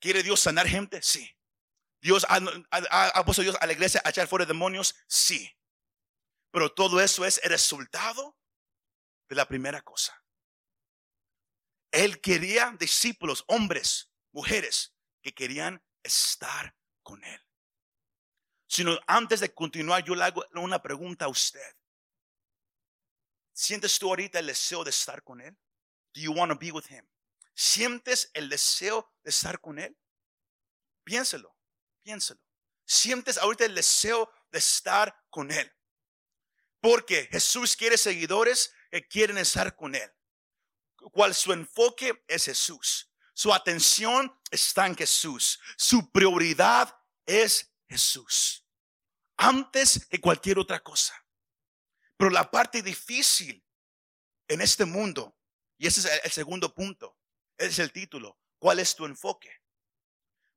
¿Quiere 0.00 0.22
Dios 0.22 0.40
sanar 0.40 0.66
gente? 0.66 1.00
Sí. 1.02 1.36
Dios 2.00 2.26
ha, 2.28 3.24
puesto 3.24 3.42
Dios 3.42 3.56
a 3.60 3.66
la 3.66 3.72
iglesia 3.72 4.00
a 4.04 4.10
echar 4.10 4.28
fuera 4.28 4.44
demonios, 4.44 4.94
sí. 5.08 5.50
Pero 6.50 6.72
todo 6.72 7.00
eso 7.00 7.24
es 7.24 7.40
el 7.42 7.50
resultado 7.50 8.38
de 9.28 9.36
la 9.36 9.48
primera 9.48 9.82
cosa. 9.82 10.22
Él 11.90 12.20
quería 12.20 12.74
discípulos, 12.78 13.44
hombres, 13.48 14.10
mujeres, 14.32 14.94
que 15.22 15.34
querían 15.34 15.82
estar 16.02 16.76
con 17.02 17.24
Él. 17.24 17.40
Sino 18.68 18.98
antes 19.06 19.40
de 19.40 19.52
continuar, 19.52 20.04
yo 20.04 20.14
le 20.14 20.24
hago 20.24 20.44
una 20.54 20.82
pregunta 20.82 21.24
a 21.24 21.28
usted. 21.28 21.76
¿Sientes 23.52 23.98
tú 23.98 24.08
ahorita 24.08 24.38
el 24.38 24.46
deseo 24.48 24.84
de 24.84 24.90
estar 24.90 25.22
con 25.22 25.40
Él? 25.40 25.56
Do 26.14 26.20
you 26.20 26.32
want 26.32 26.52
to 26.52 26.58
be 26.58 26.70
with 26.70 26.86
Him? 26.90 27.06
¿Sientes 27.56 28.30
el 28.34 28.50
deseo 28.50 29.10
de 29.24 29.30
estar 29.30 29.60
con 29.62 29.78
Él? 29.78 29.96
Piénselo. 31.04 31.56
Piénselo. 32.02 32.40
Sientes 32.84 33.38
ahorita 33.38 33.64
el 33.64 33.74
deseo 33.74 34.30
de 34.50 34.58
estar 34.58 35.24
con 35.30 35.50
Él. 35.50 35.74
Porque 36.80 37.26
Jesús 37.32 37.74
quiere 37.74 37.96
seguidores 37.96 38.74
que 38.90 39.08
quieren 39.08 39.38
estar 39.38 39.74
con 39.74 39.94
Él. 39.94 40.12
cual 41.12 41.34
su 41.34 41.52
enfoque 41.52 42.24
es 42.28 42.44
Jesús. 42.44 43.10
Su 43.32 43.54
atención 43.54 44.38
está 44.50 44.86
en 44.86 44.96
Jesús. 44.96 45.58
Su 45.78 46.10
prioridad 46.10 46.94
es 47.24 47.72
Jesús. 47.88 48.66
Antes 49.36 50.06
que 50.06 50.20
cualquier 50.20 50.58
otra 50.58 50.80
cosa. 50.80 51.14
Pero 52.18 52.30
la 52.30 52.50
parte 52.50 52.82
difícil 52.82 53.64
en 54.48 54.60
este 54.60 54.84
mundo, 54.84 55.38
y 55.78 55.86
ese 55.86 56.00
es 56.00 56.24
el 56.24 56.30
segundo 56.30 56.74
punto, 56.74 57.15
es 57.58 57.78
el 57.78 57.92
título, 57.92 58.38
¿cuál 58.58 58.78
es 58.78 58.94
tu 58.94 59.04
enfoque? 59.04 59.50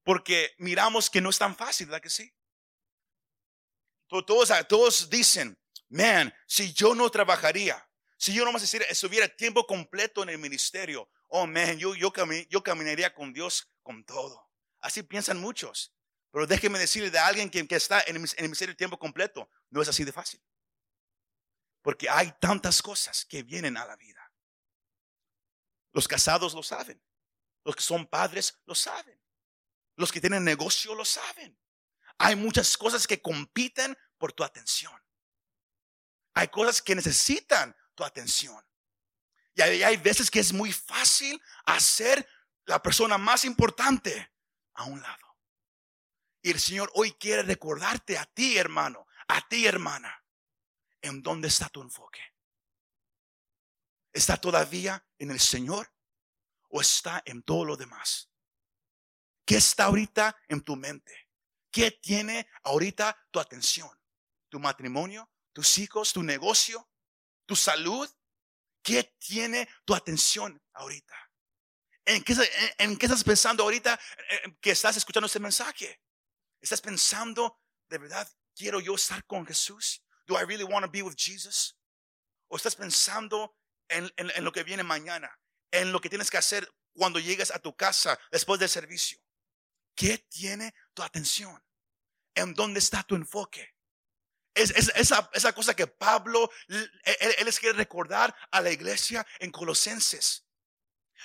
Porque 0.03 0.55
miramos 0.57 1.09
que 1.09 1.21
no 1.21 1.29
es 1.29 1.37
tan 1.37 1.55
fácil, 1.55 1.87
¿verdad 1.87 2.01
que 2.01 2.09
sí? 2.09 2.33
Todos, 4.07 4.51
todos 4.67 5.09
dicen, 5.09 5.57
man, 5.89 6.33
si 6.47 6.73
yo 6.73 6.95
no 6.95 7.09
trabajaría, 7.11 7.87
si 8.17 8.33
yo 8.33 8.43
no 8.43 8.51
más 8.51 8.73
estuviera 8.73 9.27
tiempo 9.27 9.65
completo 9.67 10.23
en 10.23 10.29
el 10.29 10.39
ministerio, 10.39 11.09
oh 11.27 11.45
man, 11.45 11.77
yo, 11.77 12.11
caminaría 12.63 13.13
con 13.13 13.31
Dios 13.33 13.71
con 13.83 14.03
todo. 14.03 14.49
Así 14.79 15.03
piensan 15.03 15.39
muchos. 15.39 15.93
Pero 16.31 16.45
déjeme 16.45 16.79
decirle 16.79 17.09
de 17.09 17.19
alguien 17.19 17.49
que, 17.49 17.67
que 17.67 17.75
está 17.75 18.01
en 18.01 18.15
el, 18.15 18.21
en 18.23 18.29
el 18.37 18.43
ministerio 18.45 18.75
tiempo 18.75 18.99
completo, 18.99 19.49
no 19.69 19.81
es 19.81 19.87
así 19.87 20.03
de 20.03 20.11
fácil. 20.11 20.41
Porque 21.81 22.09
hay 22.09 22.33
tantas 22.39 22.81
cosas 22.81 23.25
que 23.25 23.43
vienen 23.43 23.77
a 23.77 23.85
la 23.85 23.95
vida. 23.95 24.18
Los 25.91 26.07
casados 26.07 26.53
lo 26.53 26.63
saben. 26.63 27.01
Los 27.63 27.75
que 27.75 27.81
son 27.81 28.07
padres 28.07 28.59
lo 28.65 28.75
saben. 28.75 29.19
Los 29.95 30.11
que 30.11 30.21
tienen 30.21 30.43
negocio 30.43 30.95
lo 30.95 31.05
saben. 31.05 31.59
Hay 32.17 32.35
muchas 32.35 32.77
cosas 32.77 33.07
que 33.07 33.21
compiten 33.21 33.97
por 34.17 34.33
tu 34.33 34.43
atención. 34.43 34.93
Hay 36.33 36.47
cosas 36.49 36.81
que 36.81 36.95
necesitan 36.95 37.75
tu 37.95 38.03
atención. 38.03 38.63
Y 39.55 39.61
hay, 39.61 39.97
veces 39.97 40.31
que 40.31 40.39
es 40.39 40.53
muy 40.53 40.71
fácil 40.71 41.41
hacer 41.65 42.25
la 42.65 42.81
persona 42.81 43.17
más 43.17 43.43
importante 43.43 44.31
a 44.75 44.85
un 44.85 45.01
lado. 45.01 45.37
Y 46.41 46.51
el 46.51 46.59
Señor 46.61 46.89
hoy 46.95 47.11
quiere 47.13 47.43
recordarte 47.43 48.17
a 48.17 48.25
ti, 48.25 48.57
hermano, 48.57 49.05
a 49.27 49.45
ti, 49.49 49.65
hermana, 49.65 50.23
en 51.01 51.21
dónde 51.21 51.49
está 51.49 51.67
tu 51.67 51.81
enfoque. 51.81 52.21
¿Está 54.19 54.35
todavía 54.35 55.01
en 55.17 55.31
el 55.31 55.39
Señor 55.39 55.89
o 56.67 56.81
está 56.81 57.23
en 57.23 57.41
todo 57.41 57.63
lo 57.63 57.77
demás? 57.77 58.29
¿Qué 59.45 59.55
está 59.55 59.85
ahorita 59.85 60.37
en 60.49 60.59
tu 60.61 60.75
mente? 60.75 61.29
¿Qué 61.71 61.91
tiene 61.91 62.45
ahorita 62.63 63.17
tu 63.31 63.39
atención? 63.39 63.89
¿Tu 64.49 64.59
matrimonio? 64.59 65.31
¿Tus 65.53 65.77
hijos? 65.77 66.11
¿Tu 66.11 66.21
negocio? 66.21 66.89
¿Tu 67.45 67.55
salud? 67.55 68.09
¿Qué 68.83 69.15
tiene 69.19 69.69
tu 69.85 69.95
atención 69.95 70.61
ahorita? 70.73 71.15
¿En 72.03 72.21
qué, 72.21 72.33
estás 73.05 73.23
pensando 73.23 73.63
ahorita 73.63 73.97
que 74.59 74.71
estás 74.71 74.97
escuchando 74.97 75.27
este 75.27 75.39
mensaje? 75.39 76.01
¿Estás 76.59 76.81
pensando, 76.81 77.61
de 77.87 77.99
verdad, 77.99 78.29
quiero 78.53 78.81
yo 78.81 78.95
estar 78.95 79.25
con 79.25 79.45
Jesús? 79.45 80.03
Do 80.27 80.37
I 80.37 80.43
really 80.43 80.65
want 80.65 80.85
to 80.85 80.91
be 80.91 81.03
with 81.03 81.15
Jesus? 81.15 81.79
¿O 82.49 82.57
estás 82.57 82.75
pensando 82.75 83.55
en, 83.89 84.11
en, 84.17 84.43
lo 84.43 84.51
que 84.51 84.63
viene 84.63 84.83
mañana? 84.83 85.37
En 85.71 85.91
lo 85.91 86.01
que 86.01 86.09
tienes 86.09 86.31
que 86.31 86.37
hacer 86.37 86.71
cuando 86.93 87.19
llegues 87.19 87.51
a 87.51 87.59
tu 87.59 87.75
casa 87.75 88.19
después 88.31 88.59
del 88.59 88.69
servicio. 88.69 89.19
¿Qué 89.95 90.17
tiene 90.17 90.73
tu 90.93 91.03
atención? 91.03 91.61
¿En 92.35 92.53
dónde 92.53 92.79
está 92.79 93.03
tu 93.03 93.15
enfoque? 93.15 93.75
Es, 94.53 94.71
esa, 94.71 95.29
esa, 95.33 95.53
cosa 95.53 95.75
que 95.75 95.87
Pablo, 95.87 96.49
él, 96.67 96.91
él, 97.03 97.45
les 97.45 97.59
quiere 97.59 97.77
recordar 97.77 98.35
a 98.51 98.61
la 98.61 98.71
iglesia 98.71 99.25
en 99.39 99.51
Colosenses. 99.51 100.45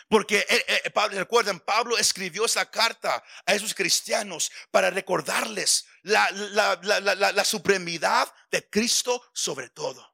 Porque 0.09 0.45
Pablo, 0.93 1.19
recuerden, 1.19 1.61
Pablo 1.61 1.97
escribió 1.97 2.45
esa 2.45 2.71
carta 2.71 3.23
a 3.47 3.55
esos 3.55 3.75
cristianos 3.75 4.51
para 4.71 4.91
recordarles 4.91 5.87
la, 6.03 6.31
la, 6.31 6.79
la, 6.83 7.33
la, 7.33 7.45
supremidad 7.45 8.33
de 8.51 8.69
Cristo 8.69 9.23
sobre 9.33 9.71
todo. 9.71 10.14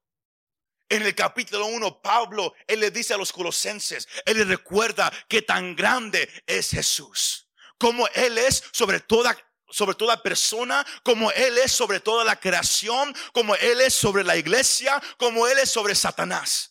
En 0.91 1.03
el 1.03 1.15
capítulo 1.15 1.67
1, 1.67 2.03
Pablo, 2.03 2.53
él 2.67 2.81
le 2.81 2.91
dice 2.91 3.15
a 3.15 3.17
los 3.17 3.33
colosenses, 3.33 4.09
él 4.27 4.39
les 4.39 4.49
recuerda 4.49 5.11
que 5.29 5.41
tan 5.41 5.77
grande 5.77 6.29
es 6.45 6.71
Jesús, 6.71 7.47
como 7.79 8.09
Él 8.09 8.37
es 8.37 8.65
sobre 8.73 8.99
toda 8.99 9.37
sobre 9.73 9.95
toda 9.95 10.21
persona, 10.21 10.85
como 11.05 11.31
Él 11.31 11.57
es 11.59 11.71
sobre 11.71 12.01
toda 12.01 12.25
la 12.25 12.35
creación, 12.35 13.15
como 13.33 13.55
Él 13.55 13.81
es 13.81 13.95
sobre 13.95 14.25
la 14.25 14.37
iglesia, 14.37 15.01
como 15.17 15.47
Él 15.47 15.59
es 15.61 15.71
sobre 15.71 15.95
Satanás. 15.95 16.70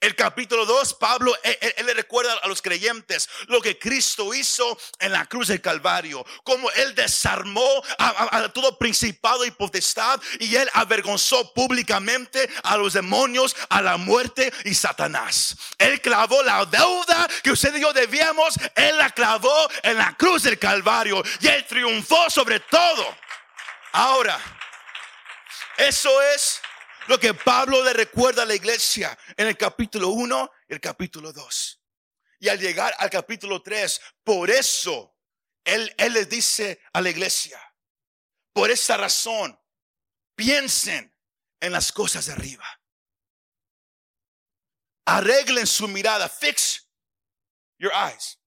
El 0.00 0.14
capítulo 0.16 0.66
2, 0.66 0.94
Pablo, 0.94 1.34
él, 1.42 1.86
le 1.86 1.94
recuerda 1.94 2.32
a 2.42 2.48
los 2.48 2.60
creyentes 2.60 3.28
lo 3.46 3.60
que 3.60 3.78
Cristo 3.78 4.34
hizo 4.34 4.78
en 4.98 5.12
la 5.12 5.26
cruz 5.26 5.48
del 5.48 5.60
Calvario, 5.60 6.24
como 6.42 6.70
él 6.72 6.94
desarmó 6.94 7.66
a, 7.98 8.48
todo 8.52 8.78
principado 8.78 9.44
y 9.44 9.50
potestad 9.50 10.20
y 10.40 10.56
él 10.56 10.68
avergonzó 10.74 11.52
públicamente 11.54 12.48
a 12.62 12.76
los 12.76 12.92
demonios, 12.92 13.56
a 13.68 13.82
la 13.82 13.96
muerte 13.96 14.52
y 14.64 14.74
Satanás. 14.74 15.56
Él 15.78 16.00
clavó 16.00 16.42
la 16.42 16.64
deuda 16.66 17.28
que 17.42 17.52
usted 17.52 17.74
y 17.76 17.80
yo 17.80 17.92
debíamos, 17.92 18.54
él 18.74 18.96
la 18.98 19.10
clavó 19.10 19.68
en 19.82 19.96
la 19.96 20.16
cruz 20.16 20.42
del 20.42 20.58
Calvario 20.58 21.22
y 21.40 21.46
él 21.46 21.64
triunfó 21.66 22.28
sobre 22.30 22.60
todo. 22.60 23.16
Ahora, 23.92 24.38
eso 25.76 26.22
es 26.34 26.60
lo 27.08 27.18
que 27.18 27.34
Pablo 27.34 27.82
le 27.84 27.92
recuerda 27.92 28.42
a 28.42 28.46
la 28.46 28.54
iglesia 28.54 29.16
en 29.36 29.46
el 29.48 29.56
capítulo 29.56 30.08
1 30.08 30.50
y 30.68 30.74
el 30.74 30.80
capítulo 30.80 31.32
2. 31.32 31.80
Y 32.40 32.48
al 32.48 32.58
llegar 32.58 32.94
al 32.98 33.10
capítulo 33.10 33.62
3, 33.62 34.00
por 34.22 34.50
eso 34.50 35.16
él, 35.64 35.94
él 35.98 36.12
les 36.12 36.28
dice 36.28 36.80
a 36.92 37.00
la 37.00 37.10
iglesia, 37.10 37.60
por 38.52 38.70
esa 38.70 38.96
razón, 38.96 39.58
piensen 40.34 41.14
en 41.60 41.72
las 41.72 41.92
cosas 41.92 42.26
de 42.26 42.32
arriba. 42.32 42.64
Arreglen 45.06 45.66
su 45.66 45.88
mirada, 45.88 46.28
fix 46.28 46.88
your 47.78 47.92
eyes. 47.92 48.38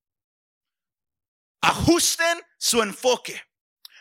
Ajusten 1.60 2.40
su 2.56 2.82
enfoque. 2.82 3.42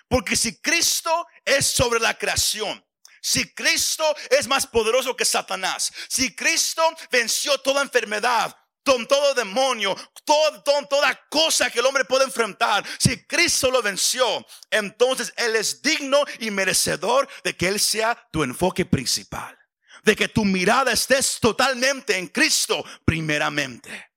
Porque 0.07 0.35
si 0.35 0.59
Cristo 0.61 1.27
es 1.43 1.65
sobre 1.67 1.99
la 1.99 2.17
creación, 2.17 2.86
si 3.27 3.53
Cristo 3.53 4.05
es 4.29 4.47
más 4.47 4.65
poderoso 4.65 5.13
que 5.13 5.25
Satanás, 5.25 5.91
si 6.07 6.33
Cristo 6.33 6.81
venció 7.11 7.57
toda 7.57 7.81
enfermedad, 7.81 8.55
todo 8.83 9.33
demonio, 9.33 9.93
todo, 10.23 10.63
toda 10.87 11.27
cosa 11.29 11.69
que 11.69 11.79
el 11.79 11.85
hombre 11.85 12.05
puede 12.05 12.23
enfrentar, 12.23 12.85
si 12.97 13.25
Cristo 13.25 13.69
lo 13.69 13.81
venció, 13.81 14.47
entonces 14.71 15.33
Él 15.35 15.57
es 15.57 15.81
digno 15.81 16.23
y 16.39 16.51
merecedor 16.51 17.27
de 17.43 17.53
que 17.53 17.67
Él 17.67 17.81
sea 17.81 18.15
tu 18.31 18.43
enfoque 18.43 18.85
principal. 18.85 19.57
De 20.03 20.15
que 20.15 20.29
tu 20.29 20.45
mirada 20.45 20.93
estés 20.93 21.37
totalmente 21.41 22.17
en 22.17 22.27
Cristo 22.27 22.81
primeramente. 23.03 24.13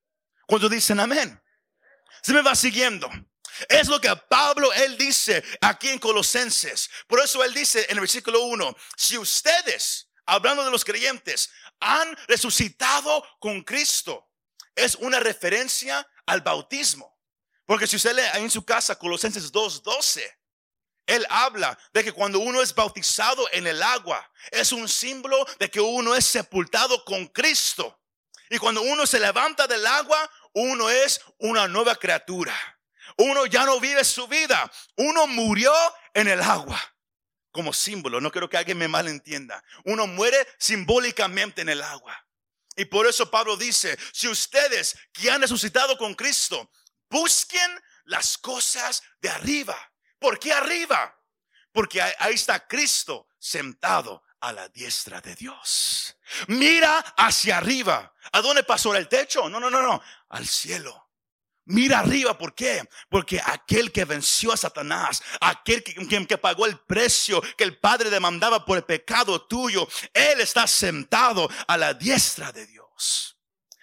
Cuando 0.46 0.68
dicen 0.68 1.00
amén, 1.00 1.42
se 2.22 2.32
me 2.32 2.42
va 2.42 2.54
siguiendo. 2.54 3.10
Es 3.68 3.88
lo 3.88 4.00
que 4.00 4.14
Pablo, 4.28 4.72
él 4.72 4.96
dice 4.96 5.42
aquí 5.60 5.88
en 5.88 5.98
Colosenses. 5.98 6.90
Por 7.06 7.20
eso 7.20 7.42
él 7.44 7.54
dice 7.54 7.84
en 7.88 7.96
el 7.96 8.00
versículo 8.00 8.42
1, 8.44 8.76
si 8.96 9.18
ustedes, 9.18 10.08
hablando 10.26 10.64
de 10.64 10.70
los 10.70 10.84
creyentes, 10.84 11.50
han 11.80 12.16
resucitado 12.28 13.26
con 13.38 13.62
Cristo, 13.62 14.28
es 14.74 14.94
una 14.96 15.20
referencia 15.20 16.06
al 16.26 16.40
bautismo. 16.40 17.18
Porque 17.66 17.86
si 17.86 17.96
usted 17.96 18.14
lee 18.14 18.22
ahí 18.32 18.42
en 18.42 18.50
su 18.50 18.64
casa 18.64 18.98
Colosenses 18.98 19.52
2.12, 19.52 20.22
él 21.06 21.26
habla 21.28 21.78
de 21.92 22.04
que 22.04 22.12
cuando 22.12 22.38
uno 22.38 22.62
es 22.62 22.74
bautizado 22.74 23.48
en 23.52 23.66
el 23.66 23.82
agua, 23.82 24.30
es 24.50 24.72
un 24.72 24.88
símbolo 24.88 25.44
de 25.58 25.70
que 25.70 25.80
uno 25.80 26.14
es 26.14 26.24
sepultado 26.24 27.04
con 27.04 27.26
Cristo. 27.26 28.00
Y 28.48 28.58
cuando 28.58 28.82
uno 28.82 29.06
se 29.06 29.20
levanta 29.20 29.66
del 29.66 29.86
agua, 29.86 30.30
uno 30.52 30.88
es 30.88 31.20
una 31.38 31.68
nueva 31.68 31.96
criatura. 31.96 32.54
Uno 33.20 33.44
ya 33.44 33.64
no 33.64 33.78
vive 33.80 34.02
su 34.02 34.26
vida. 34.28 34.70
Uno 34.96 35.26
murió 35.26 35.72
en 36.14 36.28
el 36.28 36.40
agua. 36.40 36.80
Como 37.52 37.72
símbolo. 37.72 38.20
No 38.20 38.30
quiero 38.30 38.48
que 38.48 38.56
alguien 38.56 38.78
me 38.78 38.88
malentienda. 38.88 39.62
Uno 39.84 40.06
muere 40.06 40.48
simbólicamente 40.58 41.60
en 41.60 41.68
el 41.68 41.82
agua. 41.82 42.26
Y 42.76 42.86
por 42.86 43.06
eso 43.06 43.30
Pablo 43.30 43.56
dice, 43.58 43.98
si 44.12 44.28
ustedes 44.28 44.96
que 45.12 45.30
han 45.30 45.42
resucitado 45.42 45.98
con 45.98 46.14
Cristo, 46.14 46.70
busquen 47.10 47.82
las 48.04 48.38
cosas 48.38 49.02
de 49.20 49.28
arriba. 49.28 49.76
¿Por 50.18 50.38
qué 50.38 50.52
arriba? 50.52 51.14
Porque 51.72 52.00
ahí 52.00 52.34
está 52.34 52.66
Cristo 52.66 53.28
sentado 53.38 54.22
a 54.40 54.52
la 54.52 54.68
diestra 54.68 55.20
de 55.20 55.34
Dios. 55.34 56.16
Mira 56.46 57.00
hacia 57.18 57.58
arriba. 57.58 58.14
¿A 58.32 58.40
dónde 58.40 58.62
pasó 58.62 58.94
el 58.94 59.08
techo? 59.08 59.48
No, 59.50 59.60
no, 59.60 59.68
no, 59.68 59.82
no. 59.82 60.02
Al 60.30 60.46
cielo. 60.46 61.09
Mira 61.70 62.00
arriba, 62.00 62.36
¿por 62.36 62.52
qué? 62.52 62.82
Porque 63.08 63.40
aquel 63.44 63.92
que 63.92 64.04
venció 64.04 64.52
a 64.52 64.56
Satanás, 64.56 65.22
aquel 65.40 65.84
que, 65.84 66.38
pagó 66.38 66.66
el 66.66 66.76
precio 66.80 67.40
que 67.56 67.62
el 67.62 67.78
Padre 67.78 68.10
demandaba 68.10 68.64
por 68.64 68.76
el 68.76 68.84
pecado 68.84 69.42
tuyo, 69.42 69.86
Él 70.12 70.40
está 70.40 70.66
sentado 70.66 71.48
a 71.68 71.76
la 71.76 71.94
diestra 71.94 72.50
de 72.50 72.66
Dios. 72.66 73.36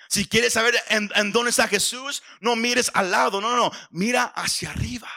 Si 0.09 0.27
quieres 0.27 0.51
saber 0.53 0.75
en, 0.89 1.09
en 1.15 1.31
dónde 1.31 1.51
está 1.51 1.67
Jesús, 1.69 2.23
no 2.41 2.57
mires 2.57 2.91
al 2.93 3.09
lado, 3.09 3.39
no, 3.39 3.55
no, 3.55 3.71
mira 3.89 4.23
hacia 4.23 4.71
arriba. 4.71 5.09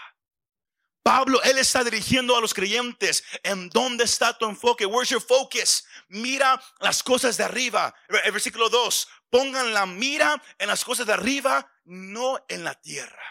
Pablo, 1.02 1.42
él 1.42 1.59
está 1.59 1.83
dirigiendo 1.83 2.37
a 2.37 2.40
los 2.40 2.54
creyentes. 2.54 3.24
¿En 3.42 3.68
dónde 3.70 4.04
está 4.04 4.37
tu 4.37 4.46
enfoque? 4.46 4.87
Where's 4.87 5.09
your 5.09 5.20
focus? 5.20 5.85
Mira 6.11 6.61
las 6.81 7.05
cosas 7.05 7.37
de 7.37 7.44
arriba. 7.44 7.94
El 8.25 8.33
versículo 8.33 8.68
2. 8.68 9.09
Pongan 9.31 9.73
la 9.73 9.87
mira 9.87 10.42
en 10.59 10.66
las 10.66 10.85
cosas 10.85 11.07
de 11.07 11.12
arriba, 11.12 11.70
no 11.85 12.44
en 12.49 12.64
la 12.64 12.75
tierra. 12.75 13.23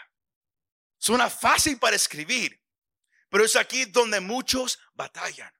Suena 0.96 1.28
fácil 1.28 1.78
para 1.78 1.96
escribir, 1.96 2.62
pero 3.28 3.44
es 3.44 3.54
aquí 3.56 3.84
donde 3.84 4.20
muchos 4.20 4.78
batallan. 4.94 5.52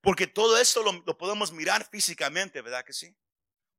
Porque 0.00 0.26
todo 0.26 0.58
esto 0.58 0.82
lo, 0.82 1.04
podemos 1.16 1.52
mirar 1.52 1.88
físicamente, 1.88 2.62
¿verdad 2.62 2.84
que 2.84 2.92
sí? 2.92 3.16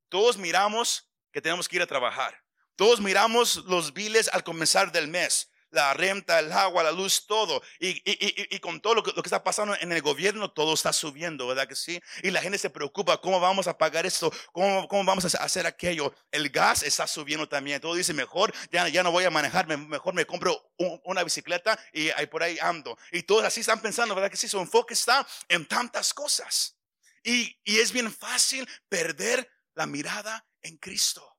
Todos 0.08 0.38
miramos 0.38 1.10
que 1.34 1.42
tenemos 1.42 1.68
que 1.68 1.76
ir 1.76 1.82
a 1.82 1.88
trabajar. 1.88 2.42
Todos 2.78 3.02
miramos 3.02 3.58
los 3.66 3.94
biles 3.94 4.30
al 4.30 4.44
comenzar 4.46 4.94
del 4.94 5.10
mes 5.10 5.52
la 5.72 5.94
renta, 5.94 6.40
el 6.40 6.52
agua, 6.52 6.84
la 6.84 6.92
luz, 6.92 7.26
todo. 7.28 7.62
Y, 7.80 7.90
y, 7.90 8.02
y, 8.06 8.56
y 8.56 8.60
con 8.60 8.80
todo 8.82 8.96
lo 8.96 9.04
que, 9.04 9.12
lo 9.12 9.22
que, 9.22 9.28
está 9.28 9.44
pasando 9.44 9.76
en 9.80 9.92
el 9.92 10.02
gobierno, 10.02 10.52
todo 10.52 10.74
está 10.74 10.94
subiendo, 10.94 11.48
¿verdad 11.48 11.68
que 11.68 11.76
sí? 11.76 12.00
Y 12.24 12.32
la 12.32 12.42
gente 12.42 12.58
se 12.58 12.70
preocupa, 12.70 13.20
¿cómo 13.20 13.40
vamos 13.40 13.68
a 13.68 13.78
pagar 13.78 14.06
esto? 14.06 14.32
¿Cómo, 14.52 14.88
cómo 14.88 15.04
vamos 15.04 15.36
a 15.36 15.44
hacer 15.44 15.66
aquello? 15.68 16.14
El 16.32 16.50
gas 16.50 16.84
está 16.84 17.08
subiendo 17.08 17.48
también. 17.48 17.82
Todo 17.82 17.96
dice, 17.96 18.14
mejor, 18.14 18.54
ya, 18.72 18.88
ya 18.88 19.04
no 19.04 19.12
voy 19.12 19.26
a 19.26 19.30
manejar, 19.30 19.68
mejor 19.68 20.14
me 20.14 20.26
compro 20.26 20.72
una 21.04 21.24
bicicleta 21.24 21.80
y 21.94 22.10
ahí 22.12 22.28
por 22.28 22.44
ahí 22.44 22.58
ando. 22.62 22.98
Y 23.12 23.24
todos 23.24 23.44
así 23.44 23.62
están 23.62 23.82
pensando, 23.82 24.16
¿verdad 24.16 24.32
que 24.32 24.38
sí? 24.38 24.48
Su 24.48 24.60
enfoque 24.60 24.94
está 24.94 25.28
en 25.50 25.68
tantas 25.68 26.14
cosas. 26.14 26.78
Y 27.24 27.58
es 27.66 27.92
bien 27.92 28.14
fácil 28.14 28.70
perder 28.88 29.50
la 29.74 29.88
mirada 29.88 30.46
en 30.62 30.78
Cristo. 30.78 31.35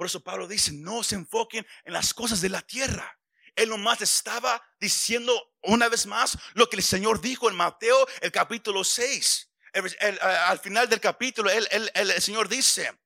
Por 0.00 0.06
eso 0.06 0.24
Pablo 0.24 0.48
dice, 0.48 0.72
no 0.72 1.02
se 1.02 1.14
enfoquen 1.14 1.66
en 1.84 1.92
las 1.92 2.14
cosas 2.14 2.40
de 2.40 2.48
la 2.48 2.62
tierra. 2.62 3.20
Él 3.54 3.68
nomás 3.68 4.00
estaba 4.00 4.66
diciendo 4.80 5.38
una 5.60 5.90
vez 5.90 6.06
más 6.06 6.38
lo 6.54 6.70
que 6.70 6.76
el 6.76 6.82
Señor 6.82 7.20
dijo 7.20 7.50
en 7.50 7.54
Mateo, 7.54 8.08
el 8.22 8.32
capítulo 8.32 8.82
6. 8.82 9.52
al 9.74 10.58
final 10.58 10.88
del 10.88 11.00
capítulo, 11.00 11.50
el 11.50 12.22
Señor 12.22 12.48
dice, 12.48 12.98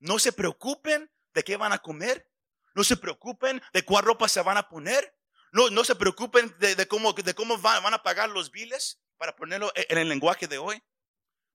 no 0.00 0.18
se 0.18 0.32
preocupen 0.32 1.10
de 1.32 1.42
qué 1.42 1.56
van 1.56 1.72
a 1.72 1.78
comer, 1.78 2.30
no 2.74 2.84
se 2.84 2.98
preocupen 2.98 3.62
de 3.72 3.82
cuál 3.86 4.04
ropa 4.04 4.28
se 4.28 4.42
van 4.42 4.58
a 4.58 4.68
poner, 4.68 5.16
no, 5.50 5.70
no 5.70 5.82
se 5.82 5.94
preocupen 5.94 6.54
de, 6.58 6.86
cómo, 6.88 7.14
de 7.14 7.34
cómo 7.34 7.56
van, 7.56 7.82
van 7.82 7.94
a 7.94 8.02
pagar 8.02 8.28
los 8.28 8.50
biles, 8.50 9.00
para 9.16 9.34
ponerlo 9.34 9.72
en 9.74 9.96
el 9.96 10.10
lenguaje 10.10 10.46
de 10.46 10.58
hoy. 10.58 10.82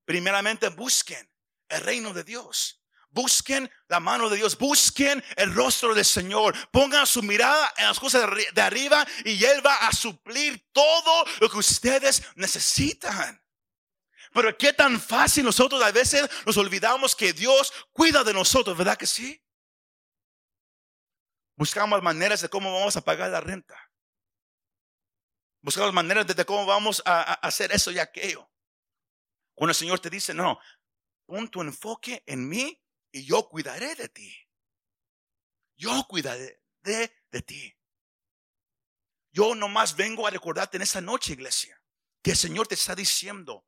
Primeramente 0.04 0.68
busquen 0.70 1.30
el 1.68 1.80
reino 1.80 2.12
de 2.12 2.24
Dios 2.24 2.83
Busquen 3.14 3.70
la 3.86 4.00
mano 4.00 4.28
de 4.28 4.38
Dios, 4.38 4.58
busquen 4.58 5.22
el 5.36 5.54
rostro 5.54 5.94
del 5.94 6.04
Señor, 6.04 6.52
pongan 6.72 7.06
su 7.06 7.22
mirada 7.22 7.72
en 7.76 7.86
las 7.86 8.00
cosas 8.00 8.28
de 8.52 8.60
arriba 8.60 9.06
y 9.24 9.42
Él 9.44 9.64
va 9.64 9.86
a 9.86 9.92
suplir 9.92 10.66
todo 10.72 11.24
lo 11.38 11.48
que 11.48 11.58
ustedes 11.58 12.24
necesitan. 12.34 13.40
Pero 14.32 14.58
qué 14.58 14.72
tan 14.72 15.00
fácil 15.00 15.44
nosotros 15.44 15.80
a 15.80 15.92
veces 15.92 16.28
nos 16.44 16.56
olvidamos 16.56 17.14
que 17.14 17.32
Dios 17.32 17.72
cuida 17.92 18.24
de 18.24 18.34
nosotros, 18.34 18.76
¿verdad 18.76 18.98
que 18.98 19.06
sí? 19.06 19.40
Buscamos 21.54 22.02
maneras 22.02 22.40
de 22.40 22.48
cómo 22.48 22.74
vamos 22.74 22.96
a 22.96 23.00
pagar 23.00 23.30
la 23.30 23.40
renta. 23.40 23.76
Buscamos 25.62 25.92
maneras 25.92 26.26
de 26.26 26.44
cómo 26.44 26.66
vamos 26.66 27.00
a, 27.06 27.34
hacer 27.34 27.70
eso 27.70 27.92
y 27.92 28.00
aquello. 28.00 28.50
Cuando 29.54 29.70
el 29.70 29.76
Señor 29.76 30.00
te 30.00 30.10
dice, 30.10 30.34
no, 30.34 30.58
pon 31.26 31.48
tu 31.48 31.62
enfoque 31.62 32.24
en 32.26 32.48
mí 32.48 32.83
y 33.14 33.24
yo 33.24 33.48
cuidaré 33.48 33.94
de 33.94 34.08
ti. 34.08 34.36
Yo 35.76 36.04
cuidaré 36.08 36.60
de, 36.82 37.16
de 37.30 37.42
ti. 37.42 37.78
Yo 39.30 39.54
nomás 39.54 39.94
vengo 39.94 40.26
a 40.26 40.30
recordarte 40.30 40.78
en 40.78 40.82
esta 40.82 41.00
noche, 41.00 41.34
iglesia, 41.34 41.80
que 42.22 42.32
el 42.32 42.36
Señor 42.36 42.66
te 42.66 42.74
está 42.74 42.96
diciendo, 42.96 43.64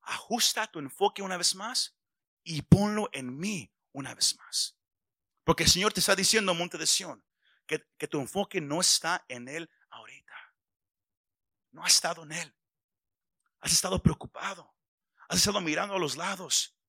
ajusta 0.00 0.70
tu 0.70 0.78
enfoque 0.78 1.20
una 1.20 1.36
vez 1.36 1.54
más 1.54 1.98
y 2.42 2.62
ponlo 2.62 3.10
en 3.12 3.38
mí 3.38 3.70
una 3.92 4.14
vez 4.14 4.34
más. 4.38 4.78
Porque 5.44 5.64
el 5.64 5.70
Señor 5.70 5.92
te 5.92 6.00
está 6.00 6.16
diciendo, 6.16 6.54
Monte 6.54 6.78
de 6.78 6.86
Sion, 6.86 7.22
que, 7.66 7.86
que 7.98 8.08
tu 8.08 8.20
enfoque 8.20 8.62
no 8.62 8.80
está 8.80 9.22
en 9.28 9.48
Él 9.48 9.70
ahorita. 9.90 10.54
No 11.72 11.84
ha 11.84 11.88
estado 11.88 12.22
en 12.22 12.32
Él. 12.32 12.56
Has 13.60 13.72
estado 13.72 14.02
preocupado. 14.02 14.74
Has 15.28 15.40
estado 15.40 15.60
mirando 15.60 15.94
a 15.94 15.98
los 15.98 16.16
lados 16.16 16.79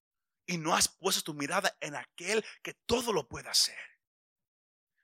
y 0.51 0.57
no 0.57 0.75
has 0.75 0.89
puesto 0.89 1.21
tu 1.21 1.33
mirada 1.33 1.75
en 1.79 1.95
aquel 1.95 2.43
que 2.61 2.73
todo 2.73 3.13
lo 3.13 3.27
puede 3.27 3.47
hacer. 3.47 3.79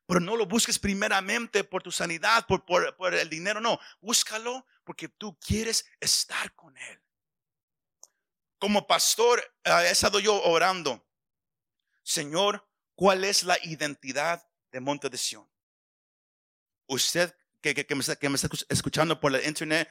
Pero 0.05 0.19
no 0.19 0.35
lo 0.35 0.45
busques 0.45 0.77
primeramente 0.77 1.63
por 1.63 1.81
tu 1.81 1.91
sanidad, 1.91 2.45
por, 2.47 2.65
por, 2.65 3.13
el 3.13 3.29
dinero, 3.29 3.61
no. 3.61 3.79
Búscalo 4.01 4.65
porque 4.83 5.07
tú 5.07 5.37
quieres 5.39 5.85
estar 6.01 6.53
con 6.53 6.75
Él. 6.77 7.01
Como 8.59 8.87
pastor, 8.87 9.39
eh, 9.63 9.71
he 9.85 9.91
estado 9.91 10.19
yo 10.19 10.41
orando. 10.43 11.05
Señor, 12.03 12.67
¿cuál 12.95 13.23
es 13.23 13.43
la 13.43 13.57
identidad 13.63 14.45
de 14.71 14.81
Monte 14.81 15.09
de 15.09 15.17
Sion? 15.17 15.49
Usted 16.87 17.33
que, 17.61 17.73
que, 17.73 17.95
me, 17.95 18.01
está, 18.01 18.17
me, 18.21 18.35
está, 18.35 18.49
escuchando 18.69 19.19
por 19.19 19.31
la 19.31 19.43
internet, 19.43 19.89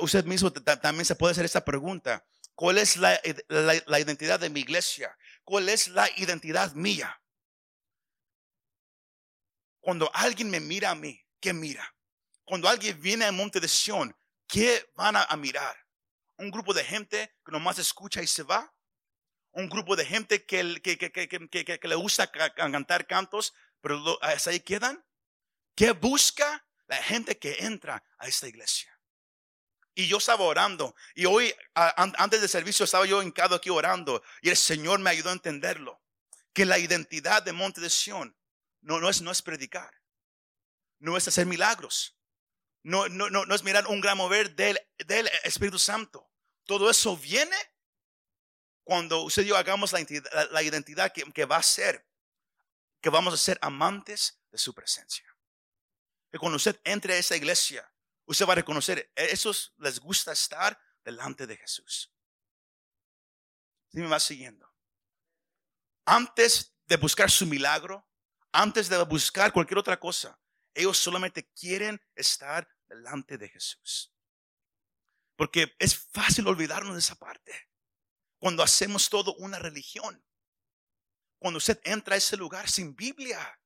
usted 0.00 0.24
mismo 0.24 0.52
también 0.52 1.04
se 1.04 1.14
puede 1.14 1.32
hacer 1.32 1.44
esta 1.44 1.64
pregunta. 1.64 2.24
¿Cuál 2.56 2.78
es 2.78 2.96
la, 2.96 3.20
la, 3.48 4.00
identidad 4.00 4.40
de 4.40 4.48
mi 4.48 4.60
iglesia? 4.60 5.14
¿Cuál 5.44 5.68
es 5.68 5.88
la 5.88 6.08
identidad 6.16 6.72
mía? 6.72 7.20
Cuando 9.78 10.10
alguien 10.14 10.48
me 10.48 10.58
mira 10.58 10.90
a 10.90 10.94
mí, 10.94 11.22
¿qué 11.38 11.52
mira? 11.52 11.94
Cuando 12.46 12.66
alguien 12.66 12.98
viene 13.00 13.26
al 13.26 13.34
monte 13.34 13.60
de 13.60 13.68
Sion, 13.68 14.16
¿qué 14.48 14.90
van 14.94 15.16
a, 15.16 15.36
mirar? 15.36 15.76
¿Un 16.38 16.50
grupo 16.50 16.72
de 16.72 16.82
gente 16.82 17.36
que 17.44 17.52
nomás 17.52 17.78
escucha 17.78 18.22
y 18.22 18.26
se 18.26 18.42
va? 18.42 18.74
¿Un 19.50 19.68
grupo 19.68 19.94
de 19.94 20.06
gente 20.06 20.46
que, 20.46 20.80
que, 20.80 20.96
que, 20.96 21.78
que 21.78 21.88
le 21.88 21.94
gusta 21.94 22.30
cantar 22.30 23.06
cantos, 23.06 23.52
pero 23.82 24.18
hasta 24.22 24.50
ahí 24.50 24.60
quedan? 24.60 25.04
¿Qué 25.74 25.92
busca 25.92 26.66
la 26.86 26.96
gente 26.96 27.38
que 27.38 27.66
entra 27.66 28.02
a 28.16 28.28
esta 28.28 28.48
iglesia? 28.48 28.95
Y 29.98 30.08
yo 30.08 30.18
estaba 30.18 30.44
orando. 30.44 30.94
Y 31.14 31.24
hoy, 31.24 31.54
antes 31.74 32.38
del 32.38 32.50
servicio, 32.50 32.84
estaba 32.84 33.06
yo 33.06 33.22
hincado 33.22 33.56
aquí 33.56 33.70
orando. 33.70 34.22
Y 34.42 34.50
el 34.50 34.56
Señor 34.56 35.00
me 35.00 35.08
ayudó 35.08 35.30
a 35.30 35.32
entenderlo. 35.32 36.02
Que 36.52 36.66
la 36.66 36.78
identidad 36.78 37.42
de 37.42 37.52
Monte 37.52 37.80
de 37.80 37.88
Sion 37.88 38.36
no, 38.82 39.00
no, 39.00 39.08
es, 39.08 39.22
no 39.22 39.30
es 39.30 39.40
predicar. 39.40 39.90
No 40.98 41.16
es 41.16 41.26
hacer 41.26 41.46
milagros. 41.46 42.14
No, 42.82 43.08
no, 43.08 43.30
no, 43.30 43.46
no 43.46 43.54
es 43.54 43.64
mirar 43.64 43.86
un 43.86 44.02
gran 44.02 44.18
mover 44.18 44.54
del, 44.54 44.78
del 44.98 45.30
Espíritu 45.44 45.78
Santo. 45.78 46.30
Todo 46.66 46.90
eso 46.90 47.16
viene 47.16 47.56
cuando 48.84 49.22
usted 49.22 49.44
y 49.44 49.46
yo 49.46 49.56
hagamos 49.56 49.94
la 49.94 50.00
identidad, 50.00 50.50
la 50.50 50.62
identidad 50.62 51.10
que, 51.10 51.22
que 51.32 51.46
va 51.46 51.56
a 51.56 51.62
ser. 51.62 52.06
Que 53.00 53.08
vamos 53.08 53.32
a 53.32 53.38
ser 53.38 53.58
amantes 53.62 54.42
de 54.50 54.58
su 54.58 54.74
presencia. 54.74 55.24
Que 56.30 56.38
cuando 56.38 56.56
usted 56.56 56.78
entre 56.84 57.14
a 57.14 57.16
esa 57.16 57.34
iglesia, 57.34 57.90
usted 58.26 58.46
va 58.46 58.52
a 58.52 58.56
reconocer, 58.56 59.10
e-, 59.16 59.24
esos 59.32 59.74
les 59.78 59.98
gusta 59.98 60.32
estar 60.32 60.78
delante 61.04 61.46
de 61.46 61.56
Jesús. 61.56 62.12
¿Sí 63.90 64.00
me 64.00 64.08
va 64.08 64.20
siguiendo? 64.20 64.70
Antes 66.04 66.76
de 66.86 66.96
buscar 66.96 67.30
su 67.30 67.46
milagro, 67.46 68.06
antes 68.52 68.88
de 68.88 69.02
buscar 69.04 69.52
cualquier 69.52 69.78
otra 69.78 69.98
cosa, 69.98 70.38
ellos 70.74 70.98
solamente 70.98 71.50
quieren 71.52 72.00
estar 72.14 72.68
delante 72.86 73.38
de 73.38 73.48
Jesús. 73.48 74.12
Porque 75.36 75.74
es 75.78 75.96
fácil 75.96 76.46
olvidarnos 76.46 76.94
de 76.94 77.00
esa 77.00 77.16
parte. 77.16 77.70
Cuando 78.38 78.62
hacemos 78.62 79.08
todo 79.08 79.34
una 79.36 79.58
religión. 79.58 80.24
Cuando 81.38 81.58
usted 81.58 81.80
entra 81.84 82.14
a 82.14 82.18
ese 82.18 82.36
lugar 82.36 82.68
sin 82.70 82.94
Biblia 82.94 83.60